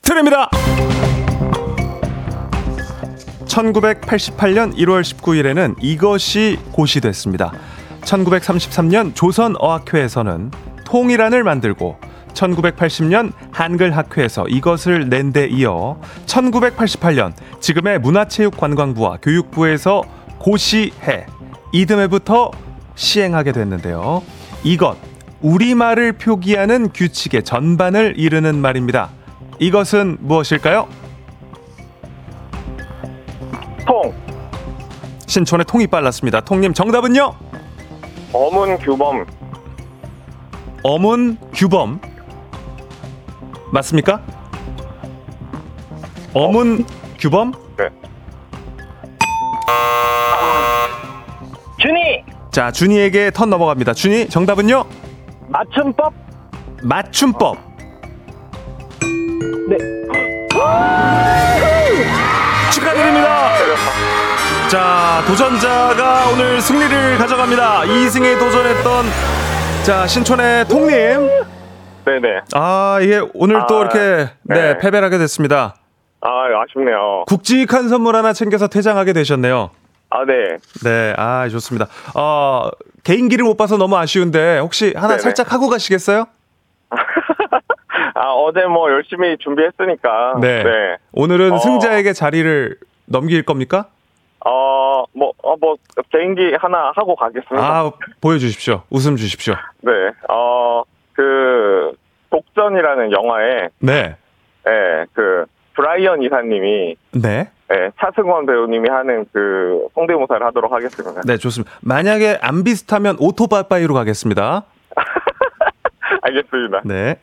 [0.01, 0.49] 드립니다.
[3.45, 7.53] 1988년 1월 19일에는 이것이 고시됐습니다.
[8.01, 10.51] 1933년 조선어학회에서는
[10.85, 11.97] 통일안을 만들고
[12.33, 20.03] 1980년 한글학회에서 이것을 낸 데 이어 1988년 지금의 문화체육관광부와 교육부에서
[20.37, 21.25] 고시해
[21.71, 22.51] 이듬해부터
[22.95, 24.21] 시행하게 됐는데요.
[24.63, 24.97] 이것
[25.41, 29.09] 우리말을 표기하는 규칙의 전반을 이르는 말입니다.
[29.59, 30.87] 이것은 무엇일까요?
[33.85, 34.13] 통,
[35.25, 36.41] 신촌의 통이 빨랐습니다.
[36.41, 37.33] 통님 정답은요?
[38.31, 39.25] 어문 규범,
[40.83, 41.99] 어문 규범
[43.73, 44.21] 맞습니까?
[46.33, 46.85] 어문
[47.19, 47.51] 규범?
[47.77, 47.89] 네.
[51.79, 52.23] 준이!
[52.51, 53.93] 자, 준이에게 턴 넘어갑니다.
[53.93, 54.85] 준이 정답은요?
[55.47, 56.13] 맞춤법?
[56.83, 57.57] 맞춤법.
[59.69, 59.77] 네.
[62.71, 63.53] 축하드립니다.
[64.69, 67.81] 자, 도전자가 오늘 승리를 가져갑니다.
[67.81, 69.05] 2승에 도전했던
[69.83, 71.52] 자, 신촌의 통님.
[72.05, 72.41] 네네.
[72.53, 73.99] 아, 이게 오늘 또 아, 이렇게
[74.43, 74.77] 네, 네.
[74.77, 75.75] 패배를 하게 됐습니다.
[76.21, 76.29] 아,
[76.63, 77.25] 아쉽네요.
[77.27, 79.71] 굵직한 선물 하나 챙겨서 퇴장하게 되셨네요.
[80.09, 80.57] 아, 네.
[80.83, 81.87] 네, 아, 좋습니다.
[82.15, 82.69] 어,
[83.03, 85.19] 개인기를 못 봐서 너무 아쉬운데, 혹시 하나 네네.
[85.19, 86.25] 살짝 하고 가시겠어요?
[88.15, 90.35] 아, 어제 뭐 열심히 준비했으니까.
[90.39, 90.63] 네.
[90.63, 90.97] 네.
[91.13, 91.57] 오늘은 어.
[91.57, 93.87] 승자에게 자리를 넘길 겁니까?
[94.45, 95.75] 어, 뭐, 어, 뭐,
[96.11, 97.65] 개인기 하나 하고 가겠습니다.
[97.65, 97.91] 아,
[98.21, 98.83] 보여주십시오.
[98.89, 99.55] 웃음 주십시오.
[99.81, 99.91] 네.
[100.29, 100.83] 어,
[101.13, 101.93] 그,
[102.29, 104.15] 독전이라는 영화에, 네.
[104.67, 105.45] 예, 그,
[105.75, 107.49] 브라이언 이사님이, 네.
[107.71, 111.21] 예, 차승원 배우님이 하는 그, 성대모사를 하도록 하겠습니다.
[111.25, 111.71] 네, 좋습니다.
[111.81, 114.63] 만약에 안 비슷하면 오토바이바이로 가겠습니다.
[116.21, 116.81] 알겠습니다.
[116.85, 117.15] 네.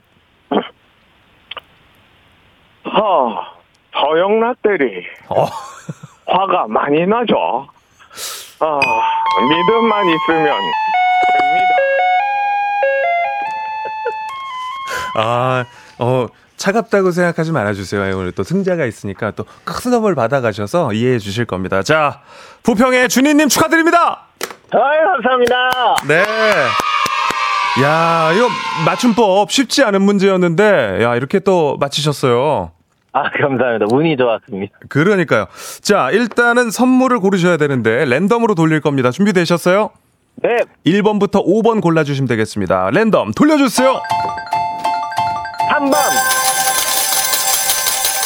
[2.84, 3.60] 하,
[3.92, 5.44] 서영락 대리, 어,
[6.26, 7.66] 화가 많이 나죠?
[8.60, 8.78] 아,
[9.48, 10.56] 믿음만 있으면
[15.14, 15.64] 아,
[15.98, 18.16] 어, 차갑다고 생각하지 말아주세요.
[18.18, 21.82] 오늘 또 승자가 있으니까 또큰 선물 받아가셔서 이해해 주실 겁니다.
[21.82, 22.20] 자,
[22.62, 24.26] 부평의 준희님 축하드립니다!
[24.72, 25.54] 아유, 감사합니다.
[26.06, 26.22] 네.
[27.82, 28.48] 야, 이거
[28.84, 32.72] 맞춤법 쉽지 않은 문제였는데, 야, 이렇게 또 맞히셨어요.
[33.12, 33.86] 아, 감사합니다.
[33.90, 34.78] 운이 좋았습니다.
[34.88, 35.46] 그러니까요.
[35.80, 39.10] 자, 일단은 선물을 고르셔야 되는데, 랜덤으로 돌릴 겁니다.
[39.10, 39.90] 준비되셨어요?
[40.42, 40.56] 네,
[40.86, 42.90] 1번부터 5번 골라주시면 되겠습니다.
[42.90, 44.00] 랜덤 돌려주세요!
[45.70, 45.94] 3번.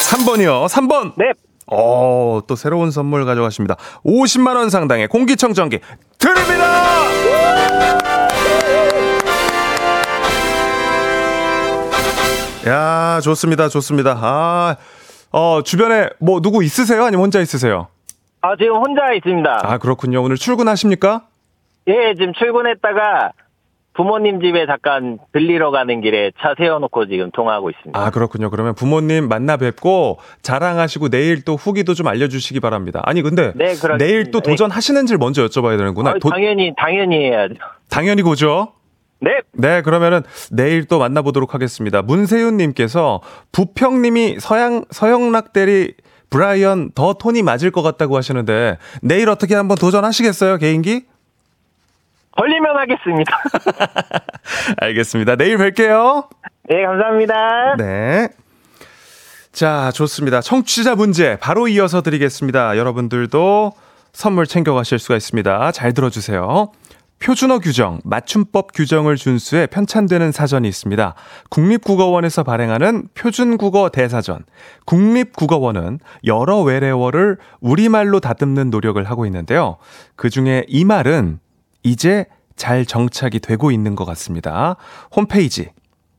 [0.09, 0.67] 3번이요.
[0.67, 1.13] 3번!
[1.15, 1.31] 네,
[1.67, 3.75] 어, 또 새로운 선물 가져가십니다.
[4.03, 5.79] 50만 원 상당의 공기청정기
[6.17, 6.65] 드립니다!
[12.67, 13.69] 야, 좋습니다.
[13.69, 14.17] 좋습니다.
[14.19, 14.75] 아,
[15.31, 17.03] 어, 주변에 뭐 누구 있으세요?
[17.03, 17.87] 아니면 혼자 있으세요?
[18.41, 19.59] 아, 지금 혼자 있습니다.
[19.63, 20.23] 아, 그렇군요.
[20.23, 21.27] 오늘 출근하십니까?
[21.87, 23.31] 예, 지금 출근했다가
[23.95, 27.99] 부모님 집에 잠깐 들리러 가는 길에 차 세워놓고 지금 통화하고 있습니다.
[27.99, 28.49] 아, 그렇군요.
[28.49, 33.01] 그러면 부모님 만나 뵙고 자랑하시고 내일 또 후기도 좀 알려주시기 바랍니다.
[33.05, 33.73] 아니, 근데 네.
[33.97, 36.11] 내일 또 도전하시는지 를 먼저 여쭤봐야 되는구나.
[36.11, 37.55] 아, 도- 당연히, 당연히 해야죠.
[37.89, 38.73] 당연히 고죠.
[39.21, 40.21] 네, 네, 그러면은
[40.51, 42.01] 내일 또 만나보도록 하겠습니다.
[42.01, 43.21] 문세윤님께서
[43.53, 45.93] 부평님이 서양 서영락 대리
[46.29, 51.03] 브라이언 더 톤이 맞을 것 같다고 하시는데 내일 어떻게 한번 도전하시겠어요 개인기?
[52.35, 53.41] 걸리면 하겠습니다.
[54.77, 55.35] 알겠습니다.
[55.35, 56.27] 내일 뵐게요.
[56.69, 57.75] 네, 감사합니다.
[57.77, 58.29] 네.
[59.51, 60.41] 자, 좋습니다.
[60.41, 62.77] 청취자 문제 바로 이어서 드리겠습니다.
[62.77, 63.71] 여러분들도
[64.11, 65.71] 선물 챙겨가실 수가 있습니다.
[65.71, 66.71] 잘 들어주세요.
[67.19, 71.15] 표준어 규정, 맞춤법 규정을 준수해 편찬되는 사전이 있습니다.
[71.49, 74.43] 국립국어원에서 발행하는 표준국어 대사전.
[74.85, 79.77] 국립국어원은 여러 외래어를 우리말로 다듬는 노력을 하고 있는데요.
[80.17, 81.39] 그 중에 이 말은
[81.85, 82.25] 이제
[82.55, 84.75] 잘 정착이 되고 있는 것 같습니다.
[85.15, 85.69] 홈페이지,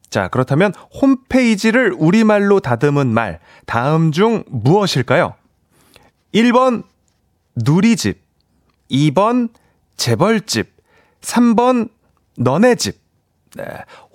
[0.08, 5.34] 자, 그렇다면 홈페이지를 우리말로 다듬은 말, 다음 중 무엇일까요?
[6.32, 6.84] 1번,
[7.56, 8.20] 누리집.
[8.90, 9.48] 2번,
[9.96, 10.72] 재벌집.
[11.20, 11.88] 3번,
[12.38, 13.00] 너네 집.
[13.56, 13.64] 네.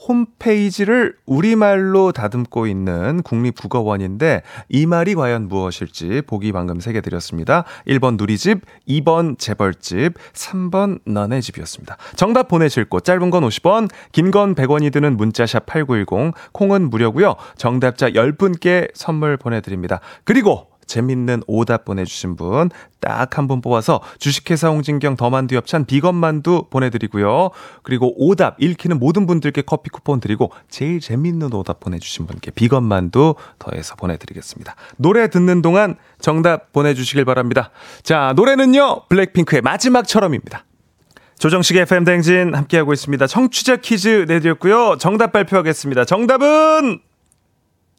[0.07, 7.63] 홈페이지를 우리말로 다듬고 있는 국립국어원인데 이 말이 과연 무엇일지 보기 방금 세개 드렸습니다.
[7.87, 11.97] 1번 누리집, 2번 재벌집, 3번 너네 집이었습니다.
[12.15, 17.35] 정답 보내실 곳 짧은 건 50원, 긴 건 100원이 드는 문자샵 8910, 콩은 무료고요.
[17.57, 19.99] 정답자 10분께 선물 보내 드립니다.
[20.23, 22.69] 그리고 재밌는 오답 보내주신 분
[22.99, 27.49] 딱 한 분 뽑아서 주식회사 홍진경 더만두 엽찬 비건만두 보내드리고요.
[27.81, 33.95] 그리고 오답 읽히는 모든 분들께 커피 쿠폰 드리고 제일 재밌는 오답 보내주신 분께 비건만두 더해서
[33.95, 34.75] 보내드리겠습니다.
[34.97, 37.71] 노래 듣는 동안 정답 보내주시길 바랍니다.
[38.03, 40.65] 자 노래는요 블랙핑크의 마지막처럼입니다.
[41.39, 43.25] 조정식의 FM 댕진 함께하고 있습니다.
[43.25, 44.97] 청취자 퀴즈 내드렸고요.
[44.99, 46.05] 정답 발표하겠습니다.
[46.05, 46.99] 정답은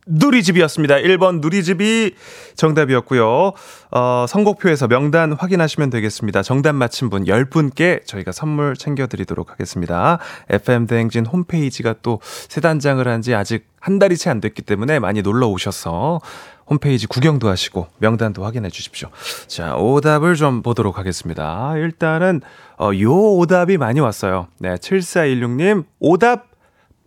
[0.07, 0.97] 누리집이었습니다.
[0.97, 2.15] 1번 누리집이
[2.57, 3.53] 정답이었고요.
[3.93, 6.43] 어, 선곡표에서 명단 확인하시면 되겠습니다.
[6.43, 10.19] 정답 맞힌 분 10분께 저희가 선물 챙겨드리도록 하겠습니다.
[10.51, 15.23] FM대행진 홈페이지가 또 새 단장을 한 지 아직 한 달이 채 안 됐기 때문에 많이
[15.23, 16.21] 놀러 오셔서
[16.67, 19.11] 홈페이지 구경도 하시고 명단도 확인해 주십시오.
[19.47, 21.75] 자, 오답을 좀 보도록 하겠습니다.
[21.77, 22.41] 일단은
[22.79, 24.49] 어, 요 오답이 많이 왔어요.
[24.59, 26.47] 네, 7416님 오답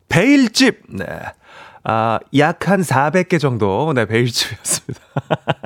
[0.07, 0.83] 베일집.
[0.89, 1.05] 네.
[1.85, 5.01] 아, 약 한 400개 정도, 네, 베일집이었습니다.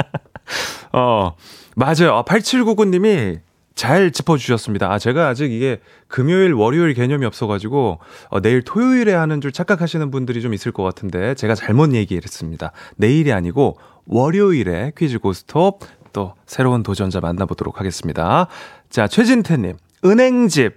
[0.92, 1.36] 어,
[1.76, 2.14] 맞아요.
[2.16, 3.40] 아, 8799님이
[3.74, 4.92] 잘 짚어주셨습니다.
[4.92, 8.00] 아, 제가 아직 이게 금요일, 월요일 개념이 없어가지고,
[8.30, 12.74] 어, 내일 토요일에 하는 줄 착각하시는 분들이 좀 있을 것 같은데, 제가 잘못 얘기했습니다.
[12.98, 15.80] 내일이 아니고, 월요일에 퀴즈 고스톱,
[16.12, 18.48] 또 새로운 도전자 만나보도록 하겠습니다.
[18.90, 20.74] 자, 최진태님, 은행집,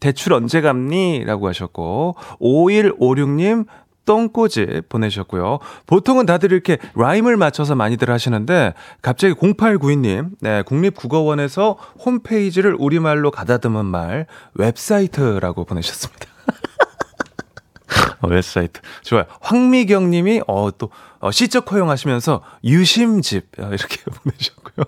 [0.00, 1.24] 대출 언제 갚니?
[1.24, 3.66] 라고 하셨고, 5156님,
[4.04, 5.58] 똥꼬집 보내셨고요.
[5.86, 14.26] 보통은 다들 이렇게 라임을 맞춰서 많이들 하시는데 갑자기 0892님, 네, 국립국어원에서 홈페이지를 우리말로 가다듬은 말
[14.54, 16.26] 웹사이트라고 보내셨습니다.
[18.22, 18.80] 어, 웹사이트.
[19.02, 19.24] 좋아요.
[19.40, 20.90] 황미경 님이, 어, 또,
[21.20, 24.84] 어, 시적 허용하시면서 유심집, 어, 이렇게 보내셨고요.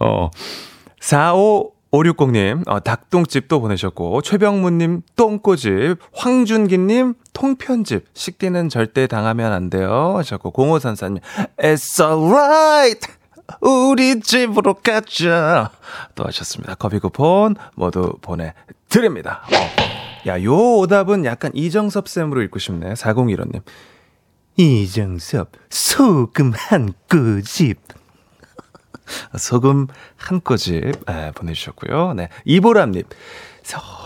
[0.00, 0.30] 어,
[1.92, 10.14] 45560님, 어, 닭똥집도 보내셨고, 최병문님, 똥꼬집, 황준기님, 통편집, 식디는 절대 당하면 안 돼요.
[10.16, 11.20] 하셨고, 0534님,
[11.58, 13.06] It's alright!
[13.60, 15.70] 우리 집으로 가자.
[16.14, 16.74] 또 하셨습니다.
[16.76, 19.42] 커피 쿠폰 모두 보내드립니다.
[19.52, 20.28] 어.
[20.28, 22.94] 야, 요 오답은 약간 이정섭 쌤으로 읽고 싶네.
[22.94, 23.60] 4015님.
[24.56, 27.78] 이정섭, 소금 한 꼬집.
[29.38, 29.86] 소금
[30.16, 32.14] 한 꼬집 아, 보내주셨고요.
[32.14, 32.28] 네.
[32.44, 33.04] 이보람님.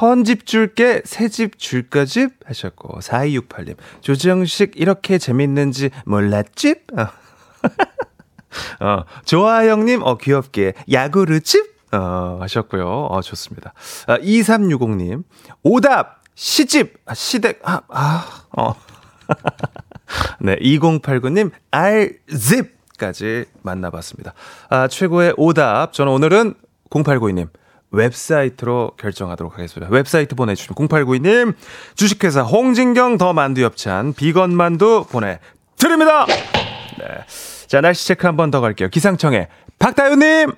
[0.00, 6.86] 헌집 줄게 새집 줄까 집 하셨고 4268님 조정식 이렇게 재밌는지 몰랐집?
[6.98, 7.08] 어.
[8.80, 11.74] 어, 조아영님 어 귀엽게 야구르집?
[11.92, 12.86] 어, 하셨고요.
[12.86, 13.72] 어, 좋습니다.
[14.06, 15.24] 아, 2360님
[15.62, 18.74] 오답 시집 아, 시댁 아, 아 어.
[20.40, 24.32] 네, 2089님 알집 까지 만나봤습니다.
[24.70, 26.54] 아, 최고의 오답 저는 오늘은
[26.90, 27.48] 0892님
[27.90, 29.92] 웹사이트로 결정하도록 하겠습니다.
[29.92, 31.54] 웹사이트 보내주시면 0892님
[31.94, 36.26] 주식회사 홍진경 더 만두 엽찬 비건 만두 보내드립니다.
[36.26, 37.04] 네.
[37.66, 38.88] 자 날씨 체크 한 번 더 갈게요.
[38.88, 40.52] 기상청에 박다윤님.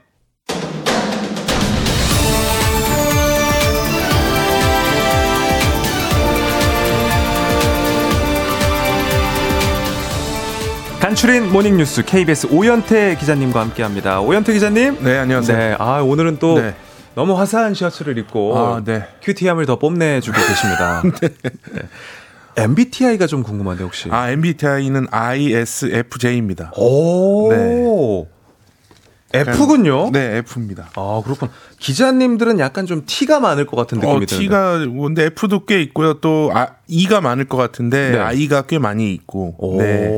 [11.18, 14.20] 간추린 모닝뉴스 KBS 오현태 기자님과 함께합니다.
[14.20, 15.02] 오현태 기자님.
[15.02, 15.58] 네 안녕하세요.
[15.58, 16.76] 네, 아 오늘은 또 네.
[17.16, 19.04] 너무 화사한 셔츠를 입고 아, 네.
[19.22, 21.02] 큐티함을 더 뽐내주고 계십니다.
[21.74, 22.62] 네.
[22.62, 24.08] MBTI가 좀 궁금한데 혹시?
[24.12, 26.70] 아 MBTI는 ISFJ입니다.
[26.76, 28.28] 오,
[29.32, 30.10] F군요.
[30.12, 30.90] 네 F입니다.
[30.94, 31.48] 아 그렇군.
[31.78, 34.36] 기자님들은 약간 좀 T가 많을 것 같은 느낌이 어, 드는데.
[34.36, 36.14] T가 근데 F도 꽤 있고요.
[36.14, 38.18] 또 아, E가 많을 것 같은데 네.
[38.18, 39.54] I가 꽤 많이 있고.
[39.58, 40.10] 오, 네.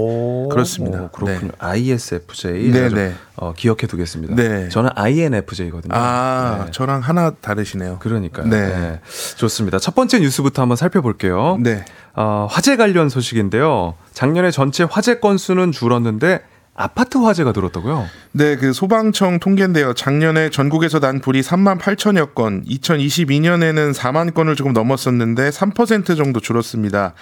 [0.50, 1.02] 그렇습니다.
[1.04, 1.52] 오, 그렇군요.
[1.52, 1.56] 네.
[1.58, 2.70] ISFJ.
[2.70, 3.14] 네, 좀, 네.
[3.36, 4.34] 어, 기억해 두겠습니다.
[4.34, 4.68] 네.
[4.68, 5.94] 저는 INFJ거든요.
[5.94, 6.70] 아 네.
[6.72, 7.98] 저랑 하나 다르시네요.
[8.00, 8.46] 그러니까요.
[8.46, 8.68] 네.
[8.68, 9.00] 네.
[9.36, 9.78] 좋습니다.
[9.78, 11.58] 첫 번째 뉴스부터 한번 살펴볼게요.
[11.60, 11.84] 네.
[12.14, 13.94] 어, 화재 관련 소식인데요.
[14.12, 16.40] 작년에 전체 화재 건수는 줄었는데
[16.74, 18.06] 아파트 화재가 늘었다고요?
[18.32, 19.92] 네, 그 소방청 통계인데요.
[19.92, 27.14] 작년에 전국에서 난 불이 3만 8천여 건, 2022년에는 4만 건을 조금 넘었었는데 3% 정도 줄었습니다.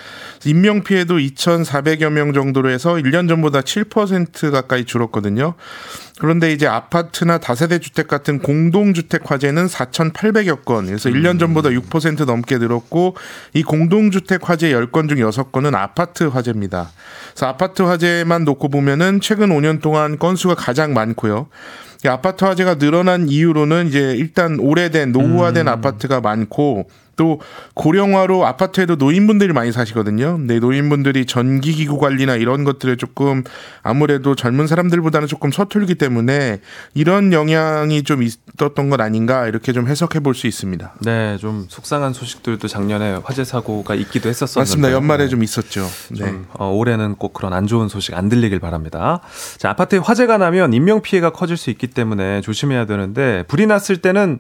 [0.45, 5.55] 인명 피해도 2,400여 명 정도로 해서 1년 전보다 7% 가까이 줄었거든요.
[6.19, 12.59] 그런데 이제 아파트나 다세대 주택 같은 공동주택 화재는 4,800여 건, 그래서 1년 전보다 6% 넘게
[12.59, 13.17] 늘었고
[13.55, 16.91] 이 공동주택 화재 10건 중 6건은 아파트 화재입니다.
[17.33, 21.49] 그래서 아파트 화재만 놓고 보면은 최근 5년 동안 건수가 가장 많고요.
[22.05, 26.89] 이 아파트 화재가 늘어난 이유로는 이제 일단 오래된 노후화된 아파트가 많고
[27.19, 27.41] 또
[27.75, 30.37] 고령화로 아파트에도 노인분들이 많이 사시거든요.
[30.39, 33.45] 근데 노인분들이 전기기구 관리나 이런 것들에 조금
[33.83, 36.61] 아무래도 젊은 사람들보다는 조금 서툴기 때문에
[36.95, 40.95] 이런 영향이 좀 있었던 것 아닌가 이렇게 좀 해석해 볼 수 있습니다.
[41.01, 44.93] 네, 좀 속상한 소식들도 작년에 화재 사고가 있기도 했었었는데 맞습니다.
[44.93, 45.85] 연말에 좀 있었죠.
[46.11, 46.19] 네.
[46.19, 49.21] 좀, 어, 올해는 꼭 그런 안 좋은 소식 안 들리길 바랍니다.
[49.57, 54.39] 자, 아파트에 화재가 나면 인명 피해가 커질 수 있기 때문에 조심해야 되는데 불이 났을 때는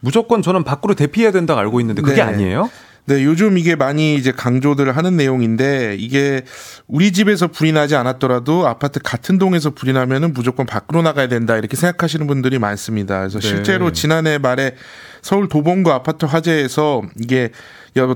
[0.00, 2.22] 무조건 저는 밖으로 대피해야 된다고 알고 있는데 그게 네.
[2.22, 2.70] 아니에요?
[3.06, 6.42] 네, 요즘 이게 많이 이제 강조들 하는 내용인데 이게
[6.86, 11.76] 우리 집에서 불이 나지 않았더라도 아파트 같은 동에서 불이 나면은 무조건 밖으로 나가야 된다 이렇게
[11.76, 13.18] 생각하시는 분들이 많습니다.
[13.18, 13.46] 그래서 네.
[13.46, 14.74] 실제로 지난해 말에
[15.20, 17.48] 서울 도봉구 아파트 화재에서 이게 여-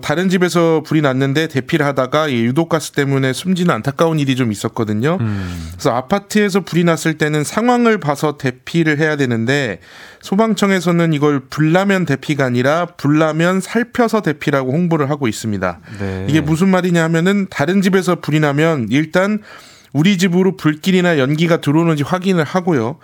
[0.03, 5.19] 다른 집에서 불이 났는데 대피를 하다가 이 유독가스 때문에 숨지는 안타까운 일이 좀 있었거든요.
[5.21, 5.69] 음.
[5.73, 9.79] 그래서 아파트에서 불이 났을 때는 상황을 봐서 대피를 해야 되는데
[10.21, 15.81] 소방청에서는 이걸 불나면 대피가 아니라 불나면 살펴서 대피라고 홍보를 하고 있습니다.
[16.01, 16.27] 네.
[16.29, 19.41] 이게 무슨 말이냐 하면은 다른 집에서 불이 나면 일단
[19.93, 22.97] 우리 집으로 불길이나 연기가 들어오는지 확인을 하고요.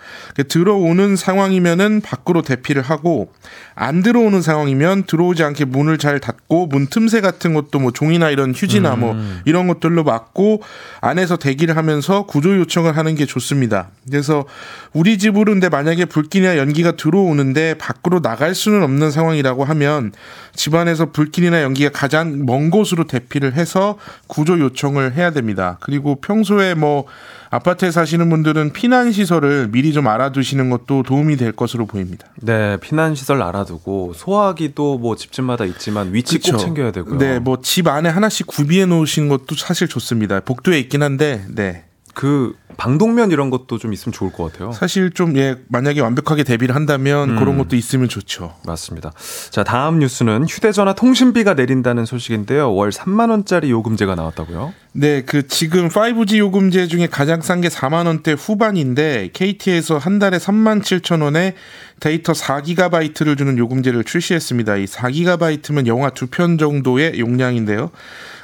[0.47, 3.31] 들어오는 상황이면은 밖으로 대피를 하고
[3.73, 8.53] 안 들어오는 상황이면 들어오지 않게 문을 잘 닫고 문 틈새 같은 것도 뭐 종이나 이런
[8.53, 9.15] 휴지나 뭐
[9.45, 10.61] 이런 것들로 막고
[11.01, 13.89] 안에서 대기를 하면서 구조 요청을 하는 게 좋습니다.
[14.07, 14.45] 그래서
[14.93, 20.11] 우리 집으로 근데 만약에 불길이나 연기가 들어오는데 밖으로 나갈 수는 없는 상황이라고 하면
[20.53, 25.77] 집안에서 불길이나 연기가 가장 먼 곳으로 대피를 해서 구조 요청을 해야 됩니다.
[25.81, 27.05] 그리고 평소에 뭐
[27.49, 32.27] 아파트에 사시는 분들은 피난 시설을 미리 좀 알아두시는 것도 도움이 될 것으로 보입니다.
[32.41, 36.57] 네, 피난 시설 알아두고 소화기도 뭐 집집마다 있지만 위치 꼭 그쵸?
[36.57, 37.17] 챙겨야 되고요.
[37.17, 40.39] 네, 뭐 집 안에 하나씩 구비해 놓으신 것도 사실 좋습니다.
[40.41, 41.84] 복도에 있긴 한데, 네.
[42.15, 44.71] 그 방독면 이런 것도 좀 있으면 좋을 것 같아요.
[44.71, 47.35] 사실 좀 예, 만약에 완벽하게 대비를 한다면 음.
[47.35, 48.55] 그런 것도 있으면 좋죠.
[48.65, 49.11] 맞습니다.
[49.51, 52.73] 자, 다음 뉴스는 휴대 전화 통신비가 내린다는 소식인데요.
[52.73, 54.73] 월 3만 원짜리 요금제가 나왔다고요?
[54.93, 60.37] 네, 그 지금 5G 요금제 중에 가장 싼 게 4만 원대 후반인데 KT에서 한 달에
[60.37, 61.53] 3만 7천 원에
[61.99, 64.77] 데이터 4기가바이트를 주는 요금제를 출시했습니다.
[64.77, 67.91] 이 4기가바이트면 영화 두 편 정도의 용량인데요.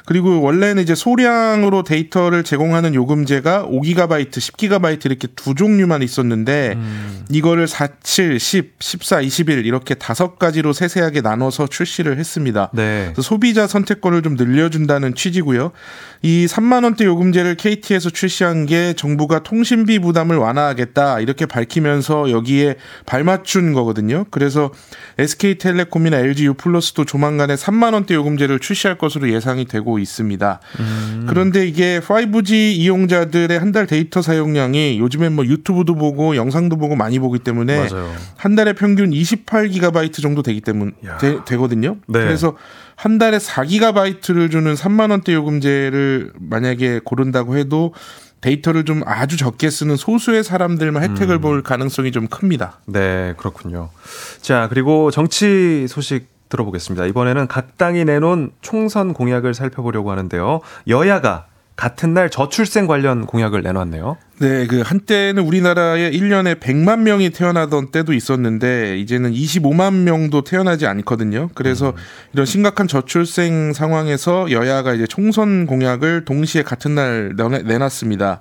[0.04, 6.76] 그리고 원래는 이제 소량으로 데이터를 제공하는 요금제가 5기가바이트, 10기가바이트 이렇게 두 종류만 있었는데
[7.30, 12.70] 이거를 4, 7, 10, 14, 21 이렇게 다섯 가지로 세세하게 나눠서 출시를 했습니다.
[12.72, 13.10] 네.
[13.12, 15.72] 그래서 소비자 선택권을 좀 늘려준다는 취지고요.
[16.22, 22.76] 이이 3만 원대 요금제를 KT에서 출시한 게 정부가 통신비 부담을 완화하겠다 이렇게 밝히면서 여기에
[23.06, 24.24] 발맞춘 거거든요.
[24.30, 24.70] 그래서
[25.18, 30.60] SK텔레콤이나 LG U+도 조만간에 3만 원대 요금제를 출시할 것으로 예상이 되고 있습니다.
[30.80, 31.26] 음.
[31.28, 37.18] 그런데 이게 5G 이용자들의 한 달 데이터 사용량이 요즘엔 뭐 유튜브도 보고 영상도 보고 많이
[37.18, 38.12] 보기 때문에 맞아요.
[38.36, 42.20] 한 달에 평균 28기가바이트 정도 되기 때문 되, 거든요 네.
[42.20, 42.56] 그래서
[42.94, 47.94] 한 달에 4기가바이트를 주는 3만 원대 요금제를 만약에 고른다고 해도
[48.42, 51.40] 데이터를 좀 아주 적게 쓰는 소수의 사람들만 혜택을 음.
[51.40, 52.80] 볼 가능성이 좀 큽니다.
[52.86, 53.88] 네, 그렇군요.
[54.42, 57.06] 자, 그리고 정치 소식 들어보겠습니다.
[57.06, 60.60] 이번에는 각 당이 내놓은 총선 공약을 살펴보려고 하는데요.
[60.88, 64.16] 여야가 같은 날 저출생 관련 공약을 내놨네요.
[64.42, 71.48] 네, 그 한때는 우리나라에 1년에 100만 명이 태어나던 때도 있었는데 이제는 25만 명도 태어나지 않거든요.
[71.54, 71.94] 그래서 음.
[72.32, 78.40] 이런 심각한 저출생 상황에서 여야가 이제 총선 공약을 동시에 같은 날 내놨습니다.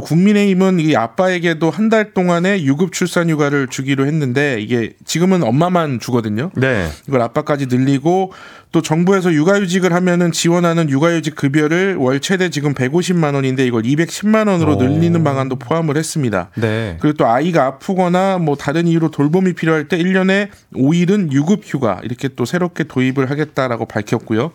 [0.00, 6.50] 국민의힘은 이 아빠에게도 한 달 동안의 유급 출산 휴가를 주기로 했는데 이게 지금은 엄마만 주거든요.
[6.56, 6.88] 네.
[7.06, 8.32] 이걸 아빠까지 늘리고
[8.72, 14.76] 또 정부에서 육아휴직을 하면은 지원하는 육아휴직 급여를 월 최대 지금 150만 원인데 이걸 210만 원으로
[14.76, 16.48] 늘리는 방안도 포함을 했습니다.
[16.56, 16.96] 네.
[17.00, 22.28] 그리고 또 아이가 아프거나 뭐 다른 이유로 돌봄이 필요할 때 1년에 5일은 유급 휴가 이렇게
[22.28, 24.52] 또 새롭게 도입을 하겠다라고 밝혔고요.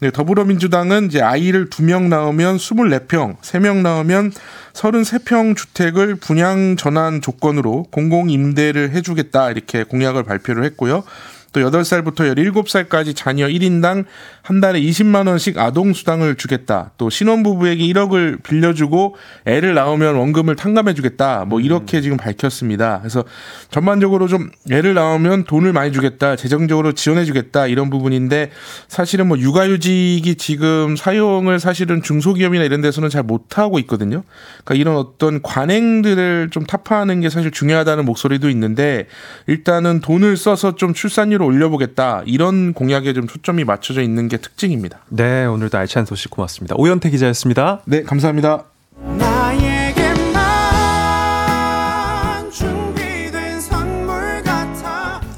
[0.00, 4.32] 네, 더불어민주당은 이제 아이를 2명 낳으면 24평, 3명 낳으면
[4.72, 11.04] 33평 주택을 분양 전환 조건으로 공공 임대를 해 주겠다 이렇게 공약을 발표를 했고요.
[11.52, 14.04] 또 8살부터 17살까지 자녀 1인당
[14.42, 16.92] 한 달에 20만 원씩 아동 수당을 주겠다.
[16.96, 21.44] 또 신혼부부에게 1억을 빌려주고 애를 낳으면 원금을 탕감해 주겠다.
[21.46, 22.02] 뭐 이렇게 음.
[22.02, 22.98] 지금 밝혔습니다.
[23.00, 23.24] 그래서
[23.70, 26.36] 전반적으로 좀 애를 낳으면 돈을 많이 주겠다.
[26.36, 27.66] 재정적으로 지원해 주겠다.
[27.66, 28.50] 이런 부분인데
[28.88, 34.22] 사실은 뭐 육아휴직이 지금 사용을 사실은 중소기업이나 이런 데서는 잘 못하고 있거든요.
[34.64, 39.06] 그러니까 이런 어떤 관행들을 좀 타파하는 게 사실 중요하다는 목소리도 있는데
[39.46, 42.22] 일단은 돈을 써서 좀 출산율 을 올려보겠다.
[42.26, 45.00] 이런 공약에 좀 초점이 맞춰져 있는 게 특징입니다.
[45.08, 46.74] 네, 오늘도 알찬 소식 고맙습니다.
[46.76, 47.80] 오현태 기자였습니다.
[47.84, 48.64] 네, 감사합니다.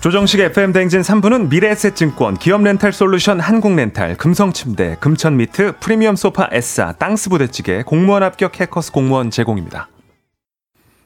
[0.03, 8.61] 조정식의 FM 댕진 3부는 미래에셋증권, 기업렌탈솔루션 한국렌탈, 금성침대, 금천미트, 프리미엄 소파 에싸, 땅스부대찌개, 공무원 합격
[8.61, 9.87] 해커스 공무원 제공입니다.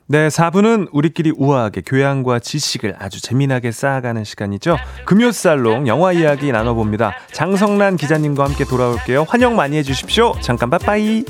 [0.08, 4.76] 네, 4부는 우리끼리 우아하게 교양과 지식을 아주 재미나게 쌓아가는 시간이죠.
[5.04, 7.16] 금요살롱 영화 이야기 나눠봅니다.
[7.32, 9.24] 장성란 기자님과 함께 돌아올게요.
[9.28, 10.34] 환영 많이 해주십시오.
[10.40, 11.24] 잠깐 빠빠이.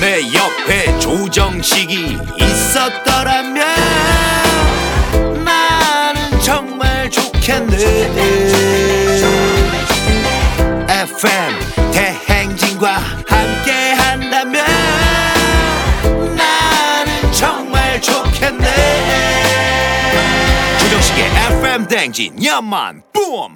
[0.00, 3.64] 내 옆에 조정식이 있었더라면
[5.44, 7.76] 나는 정말 좋겠네.
[10.88, 11.79] FM
[12.80, 14.64] 당신과 함께 한다면
[16.36, 18.66] 나는 정말 좋겠네.
[20.78, 21.24] 조정식의
[21.58, 23.54] FM 댕진 야만 뿜.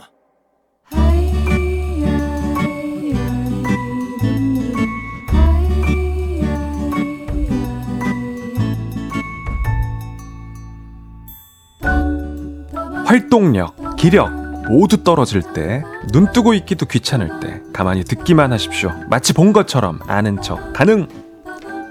[13.06, 18.92] 활동력, 기력 모두 떨어질 때, 눈 뜨고 있기도 귀찮을 때, 가만히 듣기만 하십시오.
[19.08, 21.08] 마치 본 것처럼 아는 척 가능.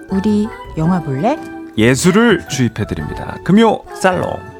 [0.09, 0.47] 우리
[0.77, 1.37] 영화 볼래?
[1.77, 3.37] 예술을 주입해드립니다.
[3.43, 4.52] 금요 살롱.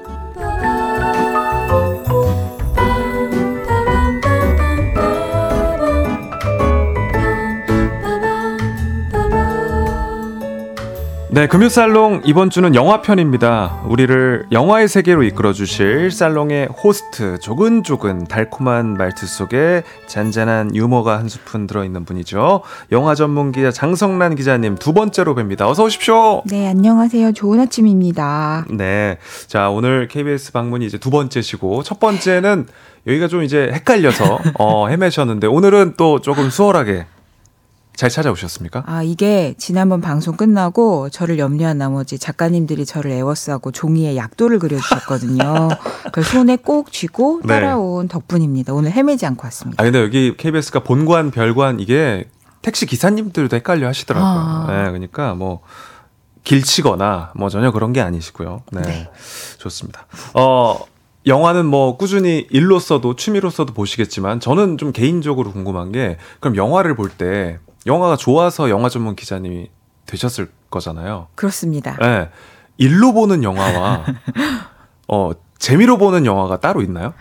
[11.33, 13.85] 네, 금요살롱 이번 주는 영화편입니다.
[13.87, 21.65] 우리를 영화의 세계로 이끌어 주실 살롱의 호스트 조근조근 달콤한 말투 속에 잔잔한 유머가 한 스푼
[21.65, 22.61] 들어있는 분이죠.
[22.91, 25.67] 영화 전문 기자 장성란 기자님 두 번째로 뵙니다.
[25.67, 26.43] 어서 오십시오.
[26.45, 27.31] 네, 안녕하세요.
[27.31, 28.67] 좋은 아침입니다.
[28.69, 29.17] 네,
[29.47, 32.67] 자 오늘 KBS 방문이 이제 두 번째시고 첫 번째는
[33.07, 37.07] 여기가 좀 이제 헷갈려서 어, 헤매셨는데 오늘은 또 조금 수월하게
[37.95, 38.83] 잘 찾아오셨습니까?
[38.87, 45.69] 아, 이게 지난번 방송 끝나고 저를 염려한 나머지 작가님들이 저를 애워싸고 종이에 약도를 그려주셨거든요.
[46.05, 47.47] 그걸 손에 꼭 쥐고 네.
[47.47, 48.11] 따라온 네.
[48.11, 48.73] 덕분입니다.
[48.73, 49.81] 오늘 헤매지 않고 왔습니다.
[49.81, 52.27] 아, 근데 여기 KBS가 본관, 별관 이게
[52.63, 54.31] 택시 기사님들도 헷갈려 하시더라고요.
[54.31, 54.65] 아.
[54.69, 55.61] 네, 그러니까 뭐
[56.43, 58.63] 길치거나 뭐 전혀 그런 게 아니시고요.
[58.71, 58.81] 네.
[58.81, 59.09] 네.
[59.59, 60.07] 좋습니다.
[60.33, 60.79] 어,
[61.25, 67.59] 영화는 뭐 꾸준히 일로서도 취미로서도 보시겠지만 저는 좀 개인적으로 궁금한 게 그럼 영화를 볼 때
[67.85, 69.69] 영화가 좋아서 영화 전문 기자님이
[70.05, 71.27] 되셨을 거잖아요.
[71.35, 71.97] 그렇습니다.
[71.97, 72.29] 네.
[72.77, 74.05] 일로 보는 영화와
[75.07, 77.13] 어, 재미로 보는 영화가 따로 있나요?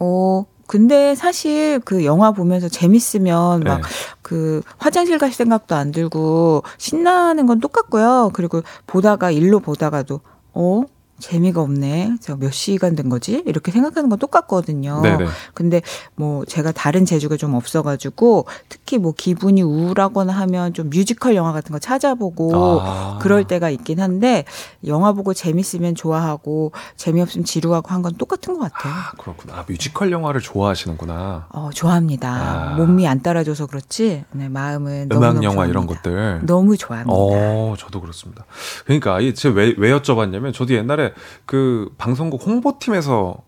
[0.00, 3.82] 어, 근데 사실 그 영화 보면서 재밌으면 막 네.
[4.22, 8.30] 그 화장실 갈 생각도 안 들고 신나는 건 똑같고요.
[8.34, 10.20] 그리고 보다가 일로 보다가도
[10.52, 10.82] 어?
[11.18, 12.16] 재미가 없네.
[12.20, 13.42] 저 몇 시간 된 거지?
[13.46, 15.00] 이렇게 생각하는 건 똑같거든요.
[15.02, 15.26] 네네.
[15.54, 15.82] 근데
[16.14, 21.72] 뭐 제가 다른 재주가 좀 없어가지고 특히 뭐 기분이 우울하거나 하면 좀 뮤지컬 영화 같은
[21.72, 23.18] 거 찾아보고 아.
[23.20, 24.44] 그럴 때가 있긴 한데
[24.86, 28.92] 영화 보고 재밌으면 좋아하고 재미없으면 지루하고 한 건 똑같은 것 같아요.
[28.94, 29.54] 아, 그렇구나.
[29.58, 31.46] 아, 뮤지컬 영화를 좋아하시는구나.
[31.50, 32.30] 어, 좋아합니다.
[32.30, 32.74] 아.
[32.76, 34.24] 몸이 안 따라줘서 그렇지.
[34.30, 36.02] 네, 마음은 음악 너무너무 영화 이런 좋아합니다.
[36.02, 36.46] 것들.
[36.46, 37.12] 너무 좋아합니다.
[37.12, 38.44] 어, 저도 그렇습니다.
[38.84, 41.07] 그러니까 이 제가 왜, 왜 여쭤봤냐면 저도 옛날에
[41.46, 43.38] 그 방송국 홍보팀에서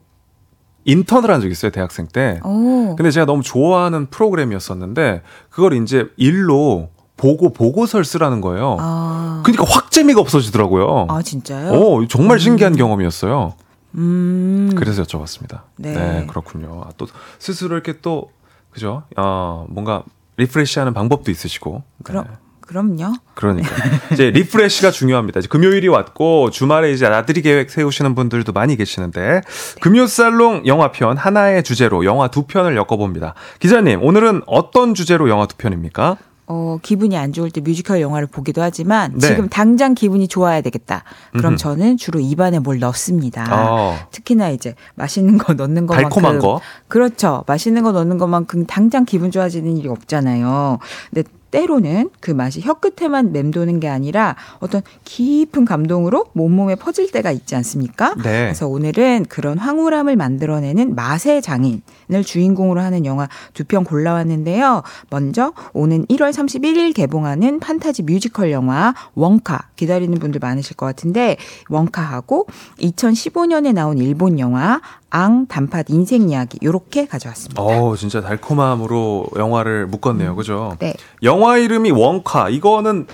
[0.84, 2.40] 인턴을 한 적이 있어요 대학생 때.
[2.44, 2.96] 오.
[2.96, 8.76] 근데 제가 너무 좋아하는 프로그램이었었는데 그걸 이제 일로 보고 보고서를 쓰라는 거예요.
[8.80, 9.42] 아.
[9.44, 11.06] 그러니까 확 재미가 없어지더라고요.
[11.11, 11.72] 아, 진짜요?
[11.72, 13.54] 오, 정말 신기한 경험이었어요.
[13.96, 14.70] 음.
[14.76, 15.62] 그래서 여쭤봤습니다.
[15.76, 15.92] 네.
[15.92, 16.82] 네, 그렇군요.
[16.86, 17.06] 아, 또
[17.38, 18.30] 스스로 이렇게 또
[18.70, 19.02] 그죠?
[19.16, 20.04] 어, 뭔가
[20.38, 21.82] refresh하는 방법도 있으시고.
[22.04, 22.30] 그럼 네.
[22.70, 23.14] 그럼요.
[23.34, 23.68] 그러니까
[24.12, 25.40] 이제 refresh가 중요합니다.
[25.40, 29.40] 이제 금요일이 왔고 주말에 이제 나들이 계획 세우시는 분들도 많이 계시는데
[29.80, 33.34] 금요 살롱 영화편 하나의 주제로 영화 두 편을 엮어봅니다.
[33.58, 36.18] 기자님 오늘은 어떤 주제로 영화 두 편입니까?
[36.46, 39.26] 어, 기분이 안 좋을 때 뮤지컬 영화를 보기도 하지만 네.
[39.26, 41.02] 지금 당장 기분이 좋아야 되겠다.
[41.32, 41.56] 그럼 음흠.
[41.56, 43.46] 저는 주로 입안에 뭘 넣습니다.
[43.50, 43.96] 어.
[44.12, 46.60] 특히나 이제 맛있는 거 넣는 것만큼 달콤한 거?
[46.86, 47.42] 그렇죠.
[47.48, 50.78] 맛있는 거 넣는 것만큼 당장 기분 좋아지는 일이 없잖아요.
[51.12, 57.55] 근데 때로는 그 맛이 혀끝에만 맴도는 게 아니라 어떤 깊은 감동으로 몸몸에 퍼질 때가 있지
[57.57, 58.14] 않습니까?
[58.16, 58.22] 네.
[58.44, 64.82] 그래서 오늘은 그런 황홀함을 만들어내는 맛의 장인을 주인공으로 하는 영화 두 편 골라왔는데요.
[65.11, 71.36] 먼저 오는 1월 31일 개봉하는 판타지 뮤지컬 영화 원카 기다리는 분들 많으실 것 같은데
[71.68, 72.46] 원카하고
[72.80, 74.80] 2015년에 나온 일본 영화
[75.11, 77.61] 앙 단팥 인생 이야기 요렇게 가져왔습니다.
[77.62, 80.36] 어, 진짜 달콤함으로 영화를 묶었네요.
[80.36, 80.76] 그죠?
[80.78, 80.94] 네.
[81.22, 82.48] 영화 이름이 원카.
[82.50, 83.06] 이거는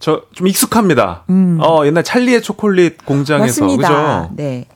[0.00, 1.24] 저 좀 익숙합니다.
[1.30, 1.58] 음.
[1.62, 3.88] 어, 옛날 찰리의 초콜릿 공장에서 맞습니다.
[3.88, 4.30] 그죠?
[4.36, 4.66] 네.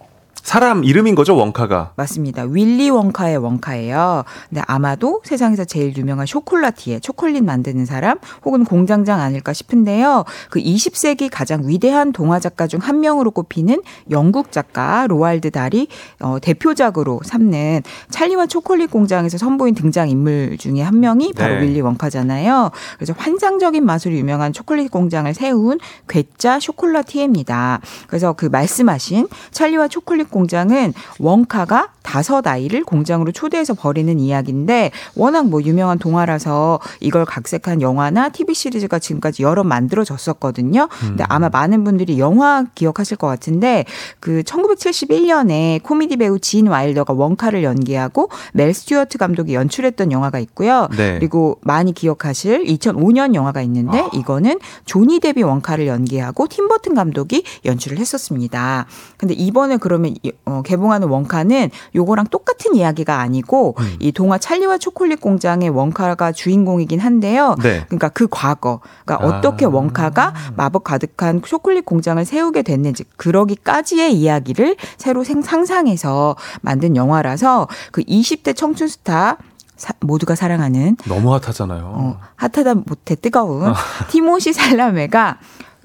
[0.49, 1.93] 사람 이름인 거죠, 웡카가.
[1.97, 2.45] 맞습니다.
[2.45, 4.25] 윌리 웡카의 웡카예요.
[4.49, 10.25] 근데 아마도 세상에서 제일 유명한 쇼콜라티에 초콜릿 만드는 사람 혹은 공장장 아닐까 싶은데요.
[10.49, 15.89] 그 20세기 가장 위대한 동화 작가 중 한 명으로 꼽히는 영국 작가 로알드 달이
[16.21, 21.61] 어, 대표작으로 삼는 찰리와 초콜릿 공장에서 선보인 등장 인물 중에 한 명이 바로 네.
[21.61, 22.71] 윌리 웡카잖아요.
[22.97, 25.79] 그래서 환상적인 맛으로 유명한 초콜릿 공장을 세운
[26.09, 27.81] 괴짜 쇼콜라티에입니다.
[28.07, 30.38] 그래서 그 말씀하신 찰리와 초콜릿 공장
[30.71, 38.31] 은 웡카가 다섯 아이를 공장으로 초대해서 벌이는 이야기인데 워낙 뭐 유명한 동화라서 이걸 각색한 영화나
[38.31, 40.89] TV 시리즈가 지금까지 여러 만들어졌었거든요.
[41.01, 43.85] 근데 아마 많은 분들이 영화 기억하실 것 같은데
[44.21, 50.89] 그 1971년에 코미디 배우 진 와일더가 웡카를 연기하고 멜 스튜어트 감독이 연출했던 영화가 있고요.
[50.97, 51.15] 네.
[51.19, 57.99] 그리고 많이 기억하실 2005년 영화가 있는데 이거는 조니 데비 원카를 연기하고 팀 버튼 감독이 연출을
[57.99, 58.87] 했었습니다.
[59.17, 63.97] 근데 이번에 그러면 이- 어, 개봉하는 원카는 요거랑 똑같은 이야기가 아니고 음.
[64.01, 67.55] 이 동화 찰리와 초콜릿 공장의 원카가 주인공이긴 한데요.
[67.63, 67.85] 네.
[67.87, 69.29] 그러니까 그 과거, 그러니까 아.
[69.39, 77.69] 어떻게 원카가 마법 가득한 초콜릿 공장을 세우게 됐는지 그러기까지의 이야기를 새로 생- 상상해서 만든 영화라서
[77.93, 79.37] 그 20대 청춘 스타
[79.77, 81.83] 사- 모두가 사랑하는 너무 핫하잖아요.
[81.95, 83.73] 어, 핫하다 못해 뜨거운
[84.11, 85.39] 티모시 살라메가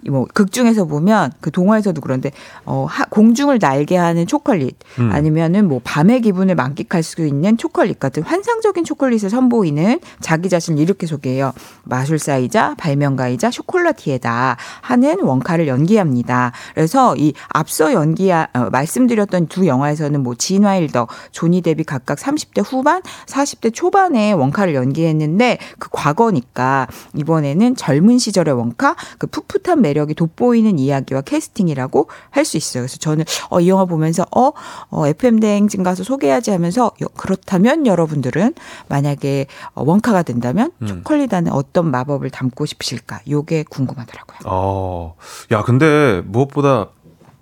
[0.09, 2.31] 뭐 극 중에서 보면 그 동화에서도 그런데
[2.65, 5.11] 어 하- 공중을 날게 하는 초콜릿 음.
[5.11, 11.07] 아니면은 뭐 밤의 기분을 만끽할 수 있는 초콜릿 같은 환상적인 초콜릿을 선보이는 자기 자신을 이렇게
[11.07, 11.53] 소개해요.
[11.83, 16.51] 마술사이자 발명가이자 쇼콜라티에다 하는 원카를 연기합니다.
[16.73, 23.01] 그래서 이 앞서 연기 어, 말씀드렸던 두 영화에서는 뭐 진와일더, 조니 데비 각각 30대 후반,
[23.27, 30.77] 40대 초반에 원카를 연기했는데 그 과거니까 이번에는 젊은 시절의 원카 그 풋풋한 매 력이 돋보이는
[30.79, 32.81] 이야기와 캐스팅이라고 할 수 있어요.
[32.83, 34.51] 그래서 저는 어, 이 영화 보면서 어,
[34.89, 38.53] 어 FM 대행진 가서 소개하지 하면서 여- 그렇다면 여러분들은
[38.89, 40.87] 만약에 어, 원카가 된다면 음.
[40.87, 43.21] 초콜릿 안에 어떤 마법을 담고 싶으실까?
[43.29, 44.39] 요게 궁금하더라고요.
[44.45, 45.15] 어.
[45.51, 46.87] 야, 근데 무엇보다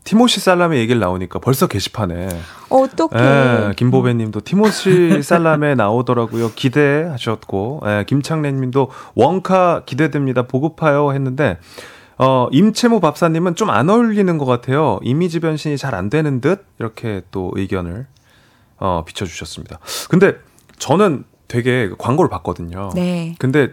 [0.03, 2.27] 티모시 살람의 얘기를 나오니까 벌써 게시판에
[2.69, 6.51] 어떻게 예, 김보배 님도 티모시 살람에 나오더라고요.
[6.55, 10.43] 기대하셨고, 예, 김창래 님도 원카 기대됩니다.
[10.47, 11.57] 보급하여 했는데,
[12.23, 14.99] 어, 임채무 밥사님은 좀 안 어울리는 것 같아요.
[15.03, 16.65] 이미지 변신이 잘 안 되는 듯?
[16.79, 18.05] 이렇게 또 의견을,
[18.79, 19.79] 어, 비춰주셨습니다.
[20.09, 20.35] 근데
[20.77, 22.91] 저는 되게 광고를 봤거든요.
[22.95, 23.35] 네.
[23.39, 23.71] 근데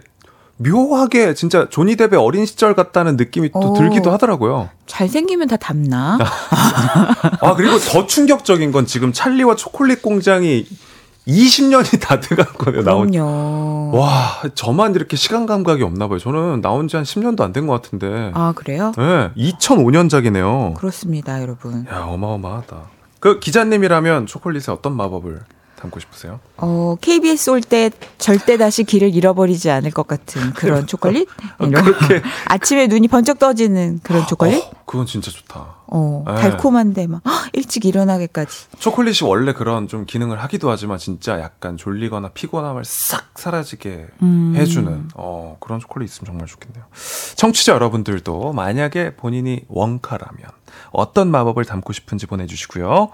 [0.57, 3.73] 묘하게 진짜 조니 뎁의 어린 시절 같다는 느낌이 또 오.
[3.73, 4.69] 들기도 하더라고요.
[4.87, 6.17] 잘생기면 다 닮나?
[7.41, 10.65] 아 그리고 더 충격적인 건 지금 찰리와 초콜릿 공장이
[11.29, 12.19] 20년이 다
[12.53, 13.11] 거예요 나온.
[13.11, 13.91] 그럼요.
[13.97, 16.19] 와 저만 이렇게 시간 감각이 없나 봐요.
[16.19, 18.31] 저는 나온 지 한 10년도 안 된 것 같은데.
[18.33, 18.91] 아 그래요?
[18.97, 20.73] 네, 2005년작이네요.
[20.75, 21.85] 그렇습니다, 여러분.
[21.91, 22.77] 야 어마어마하다.
[23.19, 25.39] 그 기자님이라면 초콜릿에 어떤 마법을
[25.79, 26.39] 담고 싶으세요?
[26.57, 31.27] 어, KBS 올 때 절대 다시 길을 잃어버리지 않을 것 같은 그런 초콜릿?
[31.59, 31.71] 이런.
[31.83, 34.63] 그렇게 아침에 눈이 번쩍 떠지는 그런 초콜릿?
[34.63, 35.77] 어, 그건 진짜 좋다.
[35.91, 36.35] 어, 네.
[36.35, 38.67] 달콤한데 막 헉, 일찍 일어나게까지.
[38.79, 44.53] 초콜릿이 원래 그런 좀 기능을 하기도 하지만 진짜 약간 졸리거나 피곤함을 싹 사라지게 음.
[44.55, 46.83] 해주는 어, 그런 초콜릿 있으면 정말 좋겠네요.
[47.35, 50.43] 청취자 여러분들도 만약에 본인이 원카라면
[50.91, 53.09] 어떤 마법을 담고 싶은지 보내주시고요.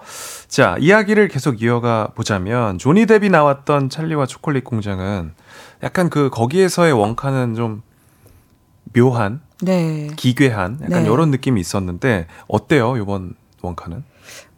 [0.48, 5.32] 자 이야기를 계속 이어가 보자면 조니 뎁이 나왔던 찰리와 초콜릿 공장은
[5.82, 7.82] 약간 그 거기에서의 웡카는 좀
[8.94, 10.08] 묘한 네.
[10.16, 11.10] 기괴한 약간 네.
[11.10, 14.04] 이런 느낌이 있었는데 어때요 이번 웡카는?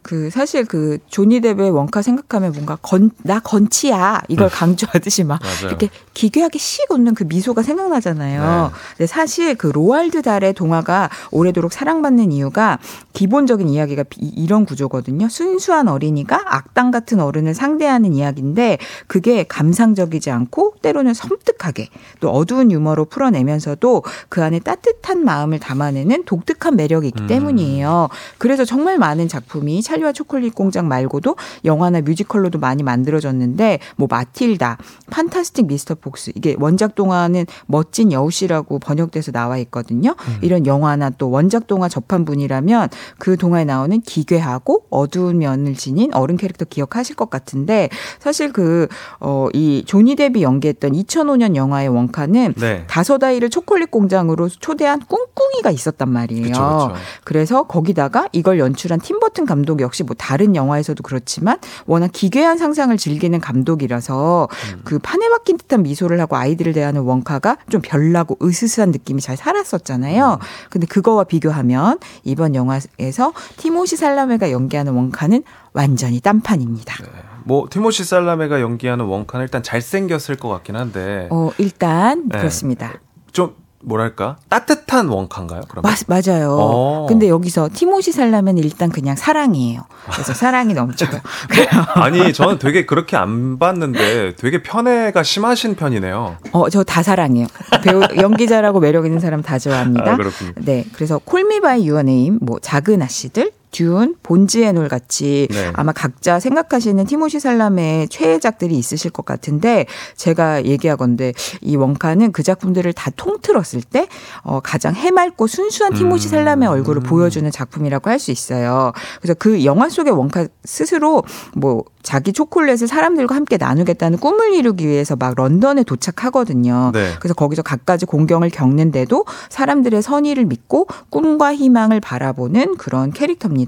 [0.01, 5.39] 그 사실 그 조니 뎁의 웡카 생각하면 뭔가 건 나 건치야 이걸 강조하듯이 막.
[5.67, 8.41] 이렇게 기괴하게 씩 웃는 그 미소가 생각나잖아요.
[8.71, 8.77] 네.
[8.97, 12.79] 근데 사실 그 로알드 달의 동화가 오래도록 사랑받는 이유가
[13.13, 15.27] 기본적인 이야기가 비- 이런 구조거든요.
[15.29, 18.77] 순수한 어린이가 악당 같은 어른을 상대하는 이야기인데
[19.07, 21.89] 그게 감상적이지 않고 때로는 섬뜩하게
[22.19, 27.27] 또 어두운 유머로 풀어내면서도 그 안에 따뜻한 마음을 담아내는 독특한 매력이 있기 음.
[27.27, 28.09] 때문이에요.
[28.37, 31.35] 그래서 정말 많은 작품이 찰리와 초콜릿 공장 말고도
[31.65, 34.77] 영화나 뮤지컬로도 많이 만들어졌는데 뭐 마틸다,
[35.09, 40.15] 판타스틱 미스터 폭스 이게 원작 동화는 멋진 여우씨라고 번역돼서 나와 있거든요.
[40.41, 46.37] 이런 영화나 또 원작 동화 접한 분이라면 그 동화에 나오는 기괴하고 어두운 면을 지닌 어른
[46.37, 48.87] 캐릭터 기억하실 것 같은데 사실 그
[49.19, 52.83] 어 이 조니 뎁이 연기했던 2005년 영화의 원카는 네.
[52.87, 56.43] 다섯 아이를 초콜릿 공장으로 초대한 꿍꿍이가 있었단 말이에요.
[56.43, 56.93] 그쵸, 그쵸.
[57.23, 63.39] 그래서 거기다가 이걸 연출한 팀버튼 감독 역시 뭐 다른 영화에서도 그렇지만 워낙 기괴한 상상을 즐기는
[63.39, 64.81] 감독이라서 음.
[64.83, 70.39] 그 판에 박힌 듯한 미소를 하고 아이들을 대하는 원카가 좀 별나고 으스스한 느낌이 잘 살았었잖아요.
[70.41, 70.45] 음.
[70.69, 76.95] 근데 그거와 비교하면 이번 영화에서 티모시 살라메가 연기하는 원카는 완전히 딴판입니다.
[77.43, 82.37] 뭐 티모시 살라메가 연기하는 웡카는 일단 잘생겼을 것 같긴 한데 어, 일단 네.
[82.37, 82.99] 그렇습니다.
[83.31, 85.61] 좀 뭐랄까 따뜻한 웡카인가요?
[85.69, 86.57] 그러면 맞, 맞아요.
[86.59, 87.05] 어.
[87.07, 89.81] 근데 여기서 티모시 살라메는 일단 그냥 사랑이에요.
[90.11, 91.09] 그래서 사랑이 넘쳐요.
[91.95, 96.37] 아니 저는 되게 그렇게 안 봤는데 되게 편애가 심하신 편이네요.
[96.51, 97.45] 어, 저 다 사랑해요.
[97.83, 100.13] 배우, 연기자라고 매력 있는 사람 다 좋아합니다.
[100.13, 100.17] 아.
[100.55, 100.85] 네.
[100.93, 105.71] 그래서 Call Me by Your Name, 뭐, 작은 아씨들, 듄, Bones and All 같이 네.
[105.73, 112.93] 아마 각자 생각하시는 티모시 살라메의 최애작들이 있으실 것 같은데 제가 얘기하건데 이 웡카는 그 작품들을
[112.93, 114.07] 다 통틀었을 때
[114.43, 116.29] 어, 가장 해맑고 순수한 티모시 음.
[116.29, 118.91] 샬라메의 얼굴을 보여주는 작품이라고 할 수 있어요.
[119.21, 121.23] 그래서 그 영화 속의 웡카 스스로
[121.55, 126.91] 뭐 자기 초콜릿을 사람들과 함께 나누겠다는 꿈을 이루기 위해서 막 런던에 도착하거든요.
[126.93, 127.13] 네.
[127.19, 133.58] 그래서 거기서 갖가지 곤경을 겪는데도 사람들의 선의를 믿고 꿈과 희망을 바라보는 그런 캐릭터입니다.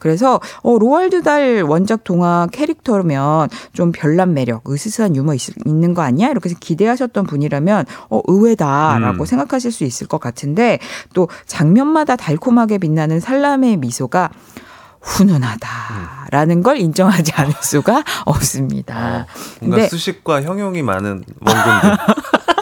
[0.00, 6.02] 그래서 어, 로알드 달 원작 동화 캐릭터면 좀 별난 매력, 으스스한 유머 있, 있는 거
[6.02, 6.28] 아니야?
[6.28, 9.26] 이렇게 기대하셨던 분이라면 어, 의외다라고 음.
[9.26, 10.78] 생각하실 수 있을 것 같은데
[11.14, 14.30] 또 장면마다 달콤하게 빛나는 살람의 미소가
[15.04, 18.94] 훈훈하다라는 걸 인정하지 않을 수가 없습니다.
[18.94, 19.26] 어,
[19.60, 21.98] 뭔가 근데 수식과 형용이 많은 원군들.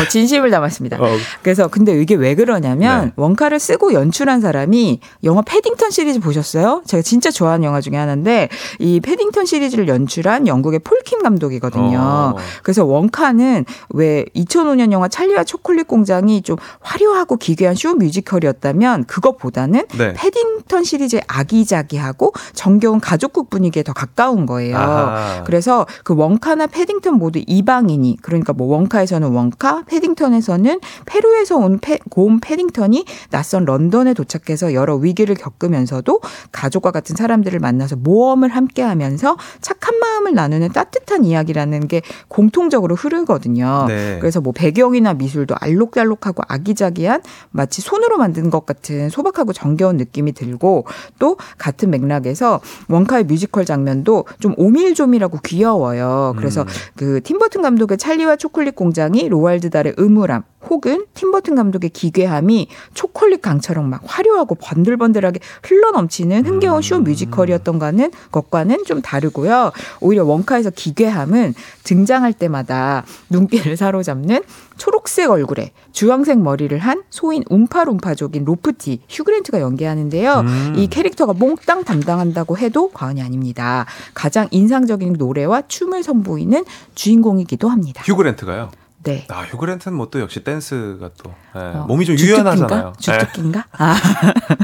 [0.00, 0.98] 어, 진심을 담았습니다.
[1.00, 1.06] 어.
[1.42, 3.12] 그래서 근데 이게 왜 그러냐면 네.
[3.16, 6.82] 원카를 쓰고 연출한 사람이 영화 패딩턴 시리즈 보셨어요?
[6.86, 11.98] 제가 진짜 좋아하는 영화 중에 하나인데 이 패딩턴 시리즈를 연출한 영국의 폴킴 감독이거든요.
[11.98, 12.36] 어.
[12.62, 20.14] 그래서 원카는 왜 2005년 영화 찰리와 초콜릿 공장이 좀 화려하고 기괴한 쇼 뮤지컬이었다면 그것보다는 네.
[20.14, 24.76] 패딩턴 시리즈의 아기자기하고 정겨운 가족국 분위기에 더 가까운 거예요.
[24.76, 25.44] 아하.
[25.44, 32.40] 그래서 그 원카나 패딩턴 모두 이방인이 그러니까 뭐 원카에서는 원카, 패딩턴에서는 페루에서 온 패, 고온
[32.40, 36.20] 패딩턴이 낯선 런던에 도착해서 여러 위기를 겪으면서도
[36.52, 43.86] 가족과 같은 사람들을 만나서 모험을 함께 하면서 착한 마음을 나누는 따뜻한 이야기라는 게 공통적으로 흐르거든요.
[43.88, 44.18] 네.
[44.20, 50.86] 그래서 뭐 배경이나 미술도 알록달록하고 아기자기한 마치 손으로 만든 것 같은 소박하고 정겨운 느낌이 들고
[51.18, 56.34] 또 같은 맥락에서 웡카의 뮤지컬 장면도 좀 오밀조밀하고 귀여워요.
[56.36, 56.66] 그래서 음.
[56.96, 62.68] 그 팀 버튼 감독의 찰리와 초콜릿 공장이 로알드 달의 음울함 혹은 팀 버튼 감독의 기괴함이
[62.94, 69.72] 초콜릿 강처럼 막 화려하고 번들번들하게 흘러넘치는 흥겨운 쇼 뮤지컬이었던가는 것과는 좀 다르고요.
[70.00, 74.42] 오히려 원카에서 기괴함은 등장할 때마다 눈길을 사로잡는
[74.76, 80.40] 초록색 얼굴에 주황색 머리를 한 소인 움파룸파족인 로프티 휴그랜트가 연기하는데요.
[80.40, 80.72] 음.
[80.76, 83.86] 이 캐릭터가 몽땅 담당한다고 해도 과언이 아닙니다.
[84.14, 86.64] 가장 인상적인 노래와 춤을 선보이는
[86.94, 88.02] 주인공이기도 합니다.
[88.06, 88.70] 휴그랜트가요.
[89.04, 89.26] 네.
[89.30, 92.52] 아, 휴그랜트는 뭐 또 역시 댄스가 또 예, 어, 몸이 좀 주특기인가?
[92.54, 92.92] 유연하잖아요.
[92.96, 93.00] 예.
[93.00, 93.64] 주특기인가?
[93.78, 93.96] 아,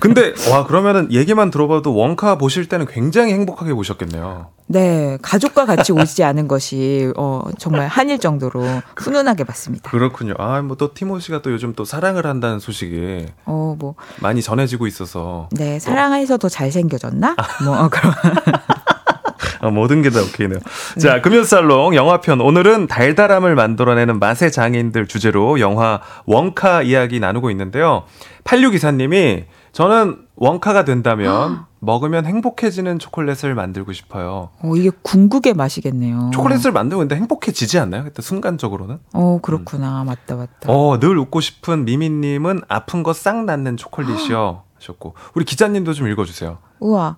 [0.00, 4.48] 근데 와 그러면은 얘기만 들어봐도 원카 보실 때는 굉장히 행복하게 보셨겠네요.
[4.70, 5.16] 네.
[5.22, 8.62] 가족과 같이 오지 않은 것이 어, 정말 한일 정도로
[8.96, 9.90] 훈훈하게 봤습니다.
[9.90, 10.34] 그렇군요.
[10.38, 15.48] 아 뭐 또 티모시가 또 요즘 또 사랑을 한다는 소식이 어, 뭐, 많이 전해지고 있어서
[15.52, 15.78] 네.
[15.78, 17.34] 사랑해서 더 잘생겨졌나?
[17.64, 18.12] 뭐, 그런.
[19.60, 20.58] 아, 모든 게 다 오케이네요.
[21.00, 28.04] 자, 금요살롱 영화편 오늘은 달달함을 만들어내는 맛의 장인들 주제로 영화 원카 이야기 나누고 있는데요.
[28.44, 34.50] 86기사님이 저는 원카가 된다면 먹으면 행복해지는 초콜릿을 만들고 싶어요.
[34.62, 36.30] 어, 이게 궁극의 맛이겠네요.
[36.32, 38.04] 초콜릿을 만들고 있는데 행복해지지 않나요?
[38.04, 38.98] 그때 순간적으로는?
[39.12, 40.02] 어, 그렇구나.
[40.04, 40.50] 맞다, 맞다.
[40.72, 44.62] 어, 늘 웃고 싶은 미미님은 아픈 거 싹 낫는 초콜릿이요.
[44.78, 45.14] 하셨고.
[45.34, 46.58] 우리 기자님도 좀 읽어주세요.
[46.80, 47.16] 우와.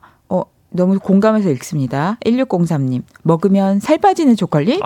[0.71, 2.17] 어, 너무 공감해서 읽습니다.
[2.25, 3.03] 1603님.
[3.23, 4.81] 먹으면 살 빠지는 초콜릿?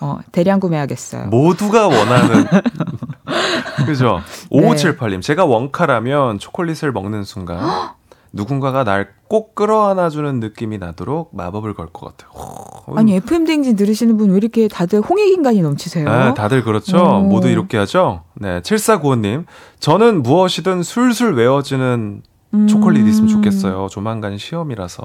[0.00, 1.26] 어, 대량 구매하겠어요.
[1.28, 2.44] 모두가 원하는.
[3.86, 4.20] 그죠?
[4.50, 5.22] 5578님.
[5.22, 7.60] 제가 원카라면 초콜릿을 먹는 순간
[8.32, 12.30] 누군가가 날 꼭 끌어안아주는 느낌이 나도록 마법을 걸 것 같아요.
[12.34, 16.08] 어, 아니, FM 댕진 들으시는 분 왜 이렇게 다들 홍익 인간이 넘치세요?
[16.08, 16.96] 네, 다들 그렇죠.
[16.96, 17.20] 오.
[17.20, 18.22] 모두 이렇게 하죠.
[18.34, 19.44] 네, 7495님.
[19.80, 22.22] 저는 무엇이든 술술 외워지는
[22.68, 23.88] 초콜릿 있으면 좋겠어요.
[23.90, 25.02] 조만간 시험이라서.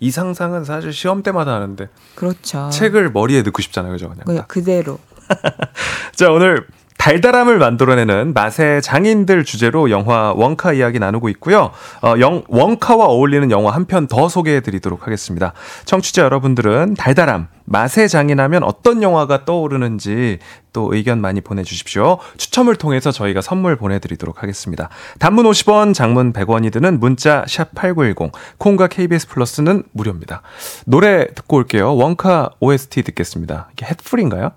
[0.00, 2.68] 이 상상은 사실 시험 때마다 하는데 그렇죠.
[2.70, 3.92] 책을 머리에 넣고 싶잖아요.
[3.92, 4.08] 그죠?
[4.08, 4.48] 그냥 그, 딱.
[4.48, 4.98] 그대로.
[6.16, 6.66] 자, 오늘
[6.98, 11.70] 달달함을 만들어내는 맛의 장인들 주제로 영화 원카 이야기 나누고 있고요.
[12.02, 15.52] 어, 영, 원카와 어울리는 영화 한 편 더 소개해 드리도록 하겠습니다.
[15.84, 20.38] 청취자 여러분들은 달달함, 맛의 장인하면 어떤 영화가 떠오르는지
[20.72, 22.18] 또 의견 많이 보내주십시오.
[22.36, 24.90] 추첨을 통해서 저희가 선물 보내드리도록 하겠습니다.
[25.18, 30.42] 단문 50원, 장문 100원이 드는 문자 샵8910, 콩과 KBS 플러스는 무료입니다.
[30.86, 31.94] 노래 듣고 올게요.
[31.96, 33.70] 원카 OST 듣겠습니다.
[33.72, 34.52] 이게 햇풀인가요?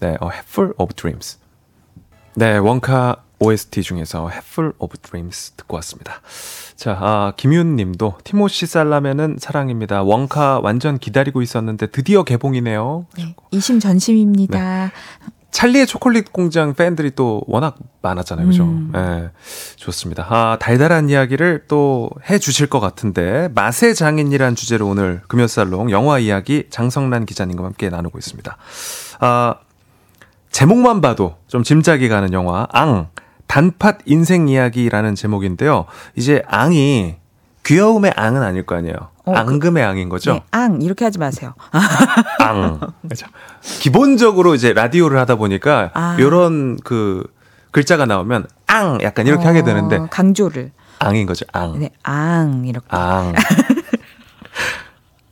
[0.00, 0.94] 네, 어, Hatful of.
[2.34, 6.20] 네, 원카 OST 중에서 Hatful of Dreams 듣고 왔습니다.
[6.76, 10.02] 자, 아, 김윤 님도 티모시 살라메는 사랑입니다.
[10.02, 13.06] 원카 완전 기다리고 있었는데 드디어 개봉이네요.
[13.16, 14.90] 네, 이심전심입니다.
[15.50, 18.46] 찰리의 초콜릿 공장 팬들이 또 워낙 많았잖아요.
[18.46, 18.64] 그죠?
[18.64, 18.90] 음.
[18.92, 19.30] 네,
[19.76, 20.26] 좋습니다.
[20.28, 26.64] 아, 달달한 이야기를 또 해 주실 것 같은데, 맛의 장인이란 주제로 오늘 금요살롱 영화 이야기
[26.70, 28.56] 장성란 기자님과 함께 나누고 있습니다.
[29.20, 29.54] 아,
[30.50, 33.08] 제목만 봐도 좀 짐작이 가는 영화, 앙,
[33.48, 35.86] 단팥 인생 이야기라는 제목인데요.
[36.14, 37.16] 이제 앙이
[37.64, 38.94] 귀여움의 앙은 아닐 거 아니에요.
[39.24, 40.34] 어, 앙금의 앙인 거죠?
[40.34, 41.52] 네, 앙 이렇게 하지 마세요.
[42.40, 42.80] 앙.
[43.08, 43.26] 그죠.
[43.60, 46.16] 기본적으로 이제 라디오를 하다 보니까 아.
[46.18, 47.26] 요런 그
[47.70, 50.72] 글자가 나오면 앙 약간 이렇게 하게 되는데 어, 강조를.
[51.00, 51.44] 앙인 거죠.
[51.52, 51.78] 앙.
[51.78, 52.86] 네, 앙 이렇게.
[52.90, 53.34] 앙.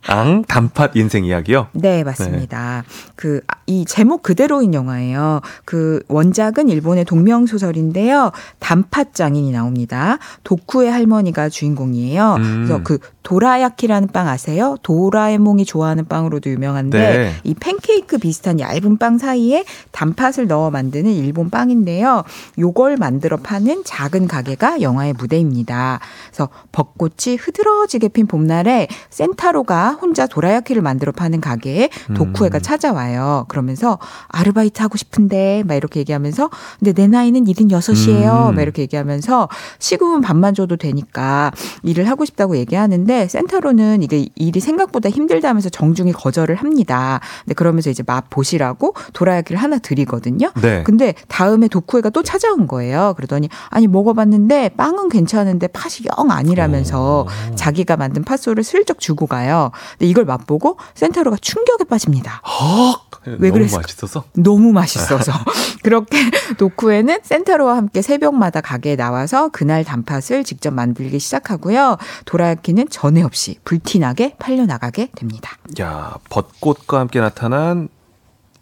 [0.07, 1.67] 앙 단팥 인생 이야기요.
[1.73, 2.83] 네, 맞습니다.
[3.15, 5.41] 그이 제목 그대로인 영화예요.
[5.65, 8.31] 그 원작은 일본의 동명 소설인데요.
[8.59, 10.17] 단팥 장인이 나옵니다.
[10.43, 12.35] 도쿠의 할머니가 주인공이에요.
[12.35, 12.65] 음.
[12.65, 14.77] 그래서 그 도라야키라는 빵 아세요?
[14.83, 17.33] 도라에몽이 좋아하는 빵으로도 유명한데 네.
[17.43, 22.23] 이 팬케이크 비슷한 얇은 빵 사이에 단팥을 넣어 만드는 일본 빵인데요.
[22.57, 25.99] 요걸 만들어 파는 작은 가게가 영화의 무대입니다.
[26.29, 33.43] 그래서 벚꽃이 흐드러지게 핀 봄날에 센타로가 혼자 도라야키를 만들어 파는 가게에 도쿠에가 찾아와요.
[33.49, 33.99] 그러면서
[34.29, 36.49] 아르바이트 하고 싶은데 막 이렇게 얘기하면서
[36.79, 38.51] 근데 내 나이는 76이에요.
[38.51, 38.55] 음.
[38.55, 39.49] 막 이렇게 얘기하면서
[39.79, 41.51] 시급은 반만 줘도 되니까
[41.83, 47.19] 일을 하고 싶다고 얘기하는데 센타로는 이게 일이 생각보다 힘들다면서 정중히 거절을 합니다.
[47.45, 50.51] 근데 그러면서 이제 맛 보시라고 도라야키를 하나 드리거든요.
[50.61, 50.83] 네.
[50.83, 53.13] 근데 다음에 도쿠에가 또 찾아온 거예요.
[53.15, 57.25] 그러더니 아니 먹어봤는데 빵은 괜찮은데 팥이 영 아니라면서
[57.55, 59.71] 자기가 만든 팥소를 슬쩍 주고 가요.
[59.93, 62.41] 근데 이걸 맛보고 센타로가 충격에 빠집니다.
[62.45, 63.07] 헉.
[63.25, 63.81] 왜 너무 그랬을까?
[63.81, 64.23] 맛있어서.
[64.37, 65.33] 너무 맛있어서
[65.83, 66.17] 그렇게
[66.57, 71.97] 도쿠에는 센타로와 함께 새벽마다 가게에 나와서 그날 단팥을 직접 만들기 시작하고요.
[72.25, 75.57] 도라야키는 전에 없이 불티나게 팔려나가게 됩니다.
[75.79, 77.87] 야, 벚꽃과 함께 나타난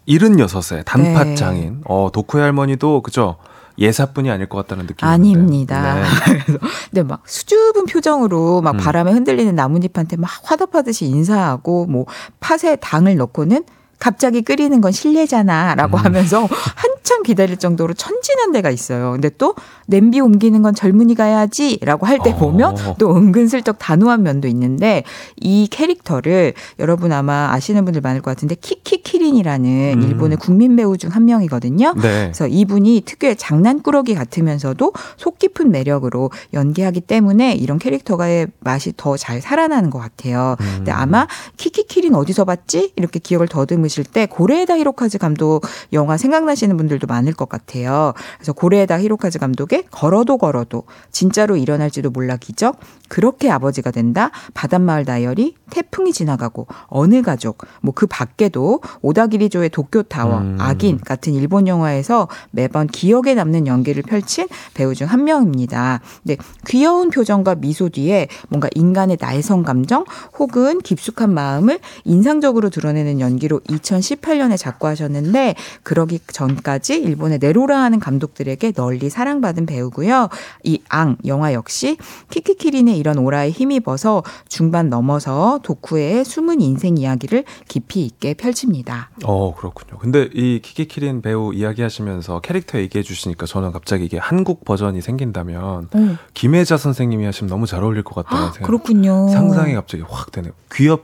[0.08, 1.36] 76세 단팥 네.
[1.36, 1.82] 장인.
[1.86, 3.38] 어, 도쿠의 할머니도 그죠?
[3.80, 5.96] 예사뿐이 아닐 것 같다는 느낌이 아닙니다.
[5.96, 6.04] 네.
[6.46, 6.60] 그래서
[6.92, 8.78] 근데 막 수줍은 표정으로 막 음.
[8.78, 12.06] 바람에 흔들리는 나뭇잎한테 막 화답하듯이 인사하고 뭐
[12.40, 13.66] 팥에 당을 넣고는
[14.00, 16.04] 갑자기 끓이는 건 실례잖아라고 음.
[16.06, 19.12] 하면서 한참 기다릴 정도로 천진한 데가 있어요.
[19.14, 19.56] 근데 또
[19.88, 22.36] 냄비 옮기는 건 젊은이가 해야지라고 할때 어.
[22.36, 25.04] 보면 또 은근슬쩍 단호한 면도 있는데
[25.38, 30.02] 이 캐릭터를 여러분 아마 아시는 분들 많을 것 같은데 키키키린이라는 음.
[30.02, 31.94] 일본의 국민 배우 중 한 명이거든요.
[31.94, 32.02] 네.
[32.02, 39.40] 그래서 이분이 특유의 장난꾸러기 같으면서도 속 깊은 매력으로 연기하기 때문에 이런 캐릭터가의 맛이 더 잘
[39.42, 40.58] 살아나는 것 같아요.
[40.60, 40.74] 음.
[40.78, 41.26] 근데 아마
[41.58, 42.92] 키키키린 어디서 봤지?
[42.98, 45.62] 이렇게 기억을 더듬 으실 때 고레에다 히로카즈 감독
[45.94, 48.14] 영화 생각나시는 분들도 많을 것 같아요.
[48.38, 55.56] 그래서 고레에다 히로카즈 감독의 걸어도 걸어도 진짜로 일어날지도 몰라 기적 그렇게 아버지가 된다 바닷마을 다이어리
[55.70, 60.58] 태풍이 지나가고 어느 가족 뭐 그 밖에도 오다기리조의 도쿄타워 음.
[60.60, 66.02] 악인 같은 일본 영화에서 매번 기억에 남는 연기를 펼친 배우 중 한 명입니다.
[66.24, 66.38] 근데
[66.68, 70.04] 귀여운 표정과 미소 뒤에 뭔가 인간의 날성 감정
[70.40, 79.10] 혹은 깊숙한 마음을 인상적으로 드러내는 연기로 2018년에 작고하셨는데 그러기 전까지 일본의 네로라 하는 감독들에게 널리
[79.10, 80.30] 사랑받은 배우고요.
[80.64, 81.98] 이 앙 영화 역시
[82.30, 89.10] 키키키린의 이런 오라에 힘입어서 중반 넘어서 도쿠의 숨은 인생 이야기를 깊이 있게 펼칩니다.
[89.24, 90.00] 어, 그렇군요.
[90.00, 96.18] 근데 이 키키키린 배우 이야기하시면서 캐릭터 얘기해 주시니까 저는 갑자기 이게 한국 버전이 생긴다면 어,
[96.34, 98.68] 김혜자 선생님이 하시면 너무 잘 어울릴 것 같다는 생각.
[98.68, 99.28] 그렇군요.
[99.30, 100.54] 상상이 갑자기 확 되네요.
[100.74, 101.04] 귀엽은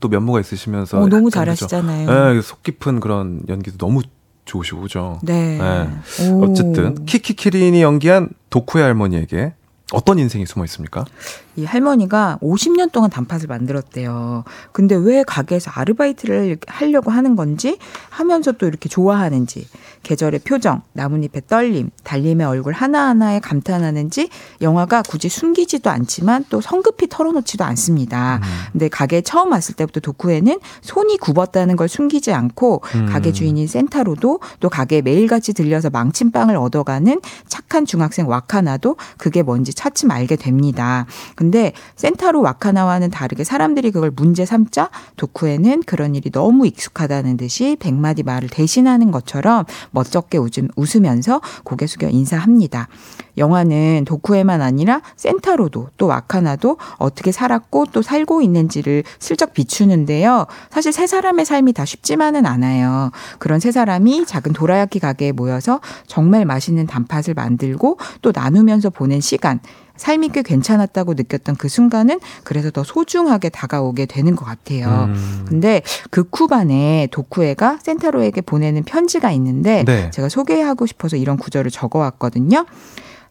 [0.00, 1.30] 또 면모가 있으시면서 어, 너무?
[1.30, 2.36] 잘하시잖아요.
[2.36, 4.02] 예, 속 깊은 그런 연기도 너무
[4.44, 5.18] 좋으시고 그죠.
[5.22, 5.58] 네.
[5.58, 6.24] 네.
[6.30, 6.44] 오.
[6.44, 9.54] 어쨌든 키키키린이 연기한 도쿠의 할머니에게
[9.92, 11.04] 어떤 인생이 숨어 있습니까?
[11.56, 14.44] 이 할머니가 50년 동안 단팥을 만들었대요.
[14.72, 17.78] 근데 왜 가게에서 아르바이트를 하려고 하는 건지
[18.10, 19.66] 하면서 또 이렇게 좋아하는지
[20.02, 24.28] 계절의 표정, 나뭇잎의 떨림, 달림의 얼굴 하나하나에 감탄하는지
[24.60, 28.40] 영화가 굳이 숨기지도 않지만 또 성급히 털어놓지도 않습니다.
[28.72, 33.06] 근데 가게에 처음 왔을 때부터 도쿠에는 손이 굽었다는 걸 숨기지 않고 음.
[33.06, 40.10] 가게 주인인 센타로도 또 가게에 매일같이 들려서 망친빵을 얻어가는 착한 중학생 와카나도 그게 뭔지 차츰
[40.10, 41.06] 알게 됩니다.
[41.44, 48.22] 근데 센타로 와카나와는 다르게 사람들이 그걸 문제 삼자 도쿠에는 그런 일이 너무 익숙하다는 듯이 백마디
[48.22, 52.88] 말을 대신하는 것처럼 멋쩍게 웃음, 웃으면서 고개 숙여 인사합니다.
[53.36, 60.46] 영화는 도쿠에만 아니라 센타로도 또 와카나도 어떻게 살았고 또 살고 있는지를 슬쩍 비추는데요.
[60.70, 63.10] 사실 세 사람의 삶이 다 쉽지만은 않아요.
[63.38, 69.60] 그런 세 사람이 작은 도라야키 가게에 모여서 정말 맛있는 단팥을 만들고 또 나누면서 보낸 시간
[69.96, 75.06] 삶이 꽤 괜찮았다고 느꼈던 그 순간은 그래서 더 소중하게 다가오게 되는 것 같아요.
[75.08, 75.44] 음.
[75.48, 80.10] 근데 그 쿠반에 도쿠에가 센타로에게 보내는 편지가 있는데 네.
[80.10, 82.66] 제가 소개하고 싶어서 이런 구절을 적어왔거든요.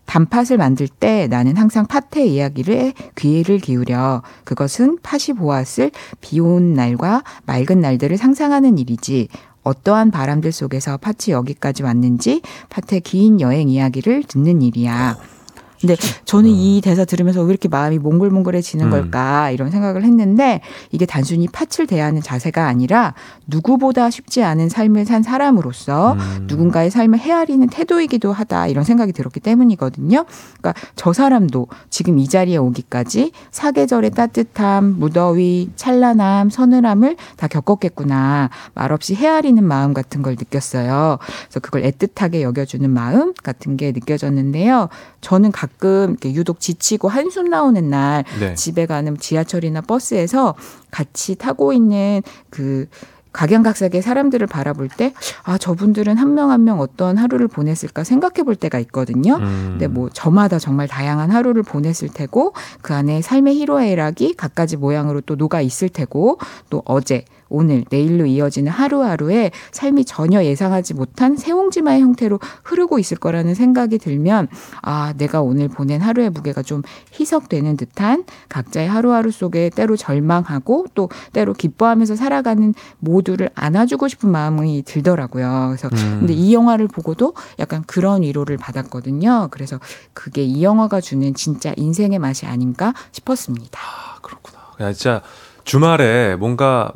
[0.06, 7.80] 단팥을 만들 때 나는 항상 팥의 이야기를 귀를 기울여 그것은 팥이 보았을 비온 날과 맑은
[7.80, 9.30] 날들을 상상하는 일이지
[9.64, 15.18] 어떠한 바람들 속에서 팥이 여기까지 왔는지 팥의 긴 여행 이야기를 듣는 일이야.
[15.84, 18.90] 근데 저는 이 대사 들으면서 왜 이렇게 마음이 몽글몽글해지는 음.
[18.90, 20.62] 걸까 이런 생각을 했는데
[20.92, 23.14] 이게 단순히 팥을 대하는 자세가 아니라
[23.48, 26.46] 누구보다 쉽지 않은 삶을 산 사람으로서 음.
[26.48, 30.26] 누군가의 삶을 헤아리는 태도이기도 하다 이런 생각이 들었기 때문이거든요.
[30.62, 38.50] 그러니까 저 사람도 지금 이 자리에 오기까지 사계절의 따뜻함, 무더위, 찬란함, 서늘함을 다 겪었겠구나.
[38.74, 41.18] 말없이 헤아리는 마음 같은 걸 느꼈어요.
[41.20, 44.88] 그래서 그걸 애틋하게 여겨주는 마음 같은 게 느껴졌는데요.
[45.20, 48.54] 저는 가끔 이렇게 유독 지치고 한숨 나오는 날 네.
[48.56, 50.56] 집에 가는 지하철이나 버스에서
[50.92, 52.88] 같이 타고 있는 그
[53.32, 58.78] 각양각색의 사람들을 바라볼 때, 아, 저분들은 한명 한 명 어떤 하루를 보냈을까 생각해 볼 때가
[58.82, 59.38] 있거든요.
[59.38, 59.68] 음.
[59.72, 65.36] 근데 뭐 저마다 정말 다양한 하루를 보냈을 테고, 그 안에 삶의 희로애락이 각가지 모양으로 또
[65.36, 66.38] 녹아 있을 테고,
[66.70, 73.54] 또 어제, 오늘, 내일로 이어지는 하루하루에 삶이 전혀 예상하지 못한 새옹지마의 형태로 흐르고 있을 거라는
[73.54, 74.48] 생각이 들면,
[74.82, 76.82] 아, 내가 오늘 보낸 하루의 무게가 좀
[77.14, 84.82] 희석되는 듯한 각자의 하루하루 속에 때로 절망하고 또 때로 기뻐하면서 살아가는 모두를 안아주고 싶은 마음이
[84.84, 85.68] 들더라고요.
[85.70, 86.18] 그래서 음.
[86.22, 89.50] 근데 이 영화를 보고도 약간 그런 위로를 받았거든요.
[89.52, 89.80] 그래서
[90.14, 93.80] 그게 이 영화가 주는 진짜 인생의 맛이 아닌가 싶었습니다.
[93.80, 94.60] 아, 그렇구나.
[94.80, 95.22] 야, 진짜
[95.64, 96.92] 주말에 뭔가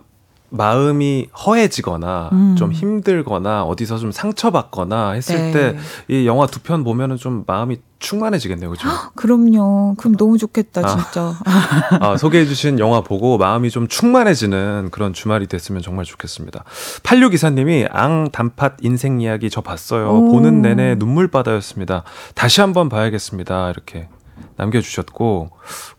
[0.58, 2.56] 마음이 허해지거나 음.
[2.58, 5.78] 좀 힘들거나 어디서 좀 상처받거나 했을 네.
[6.10, 8.70] 때이 영화 두 편 보면은 좀 마음이 충만해지겠네요.
[8.70, 8.88] 그죠?
[9.16, 9.96] 그럼요.
[9.98, 10.88] 그럼 너무 좋겠다, 아.
[10.98, 11.34] 진짜.
[12.02, 16.64] 아, 소개해주신 영화 보고 마음이 좀 충만해지는 그런 주말이 됐으면 정말 좋겠습니다.
[17.04, 20.10] 86기사님이 앙 단팥 인생 이야기 저 봤어요.
[20.12, 20.32] 오.
[20.32, 22.04] 보는 내내 눈물바다였습니다.
[22.36, 23.70] 다시 한번 봐야겠습니다.
[23.72, 24.10] 이렇게
[24.58, 25.50] 남겨주셨고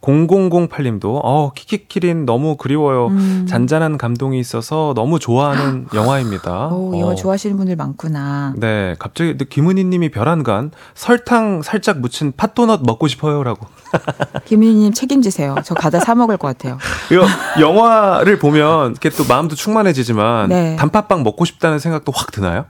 [0.01, 3.09] 0008님도 어 키키키린 너무 그리워요.
[3.09, 3.47] 음.
[3.49, 6.69] 잔잔한 감동이 있어서 너무 좋아하는 영화입니다.
[6.69, 7.15] 오, 이 영화 어.
[7.15, 8.55] 좋아하시는 분들 많구나.
[8.57, 13.67] 네, 갑자기 김은희님이 별안간 설탕 살짝 묻힌 팥도넛 먹고 싶어요라고.
[14.47, 15.57] 김은희님 책임지세요.
[15.65, 16.79] 저 가다 사 먹을 것 같아요.
[17.11, 17.27] 이거
[17.61, 20.77] 영화를 보면 이렇게 또 마음도 충만해지지만 네.
[20.77, 22.67] 단팥빵 먹고 싶다는 생각도 확 드나요?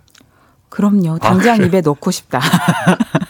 [0.69, 1.19] 그럼요.
[1.19, 1.69] 당장 그래요?
[1.69, 2.41] 입에 넣고 싶다.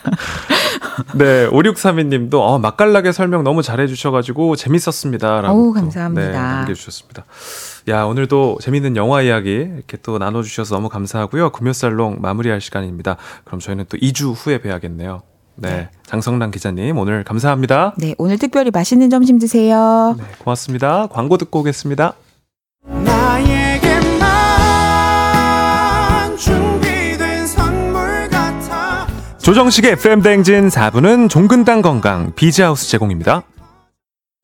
[1.18, 5.40] 네, 5632님도 어, 맛깔나게 설명 너무 잘해주셔가지고 재밌었습니다.
[5.42, 6.26] 라고 어우, 또, 감사합니다.
[6.26, 7.24] 네, 남겨주셨습니다.
[7.88, 11.50] 야, 오늘도 재밌는 영화 이야기 이렇게 또 나눠주셔서 너무 감사하고요.
[11.50, 13.16] 금요살롱 마무리할 시간입니다.
[13.44, 15.22] 그럼 저희는 또 2주 후에 뵈야겠네요.
[15.56, 17.94] 네, 장성란 기자님 오늘 감사합니다.
[17.98, 20.14] 네, 오늘 특별히 맛있는 점심 드세요.
[20.16, 21.08] 네, 고맙습니다.
[21.08, 22.14] 광고 듣고 오겠습니다.
[29.48, 33.44] 조정식의 FM 대행진 4부는 종근당 건강 비즈하우스 제공입니다.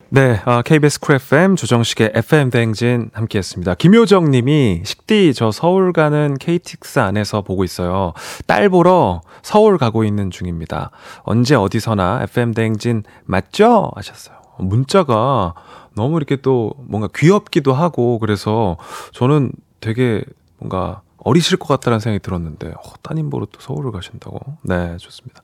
[0.08, 3.74] 네, 아, KBS 쿨 FM 조정식의 FM 대행진 함께했습니다.
[3.74, 8.14] 김효정 님이 식디 저 서울 가는 KTX 안에서 보고 있어요.
[8.46, 10.90] 딸 보러 서울 가고 있는 중입니다.
[11.24, 13.92] 언제 어디서나 FM 대행진 맞죠?
[13.96, 14.36] 하셨어요.
[14.58, 15.52] 문자가
[15.94, 18.78] 너무 이렇게 또 뭔가 귀엽기도 하고 그래서
[19.12, 20.24] 저는 되게
[20.56, 24.38] 뭔가 어리실 것 같다는 생각이 들었는데 어, 따님 보러 또 서울을 가신다고.
[24.62, 25.42] 네, 좋습니다.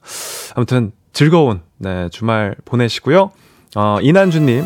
[0.55, 3.31] 아무튼 즐거운 네, 주말 보내시고요.
[3.75, 4.65] 어, 이난주님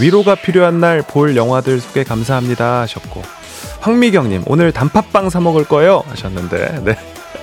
[0.00, 3.22] 위로가 필요한 날 볼 영화들 소개 감사합니다 하셨고
[3.80, 6.96] 황미경님 오늘 단팥빵 사 먹을 거예요 하셨는데 네.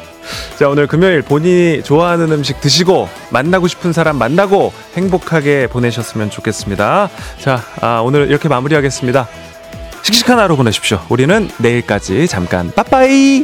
[0.57, 7.09] 자 오늘 금요일 본인이 좋아하는 음식 드시고 만나고 싶은 사람 만나고 행복하게 보내셨으면 좋겠습니다.
[7.39, 9.27] 자 아, 오늘 이렇게 마무리하겠습니다.
[10.03, 11.01] 씩씩한 하루 보내십시오.
[11.09, 13.43] 우리는 내일까지 잠깐 빠빠이.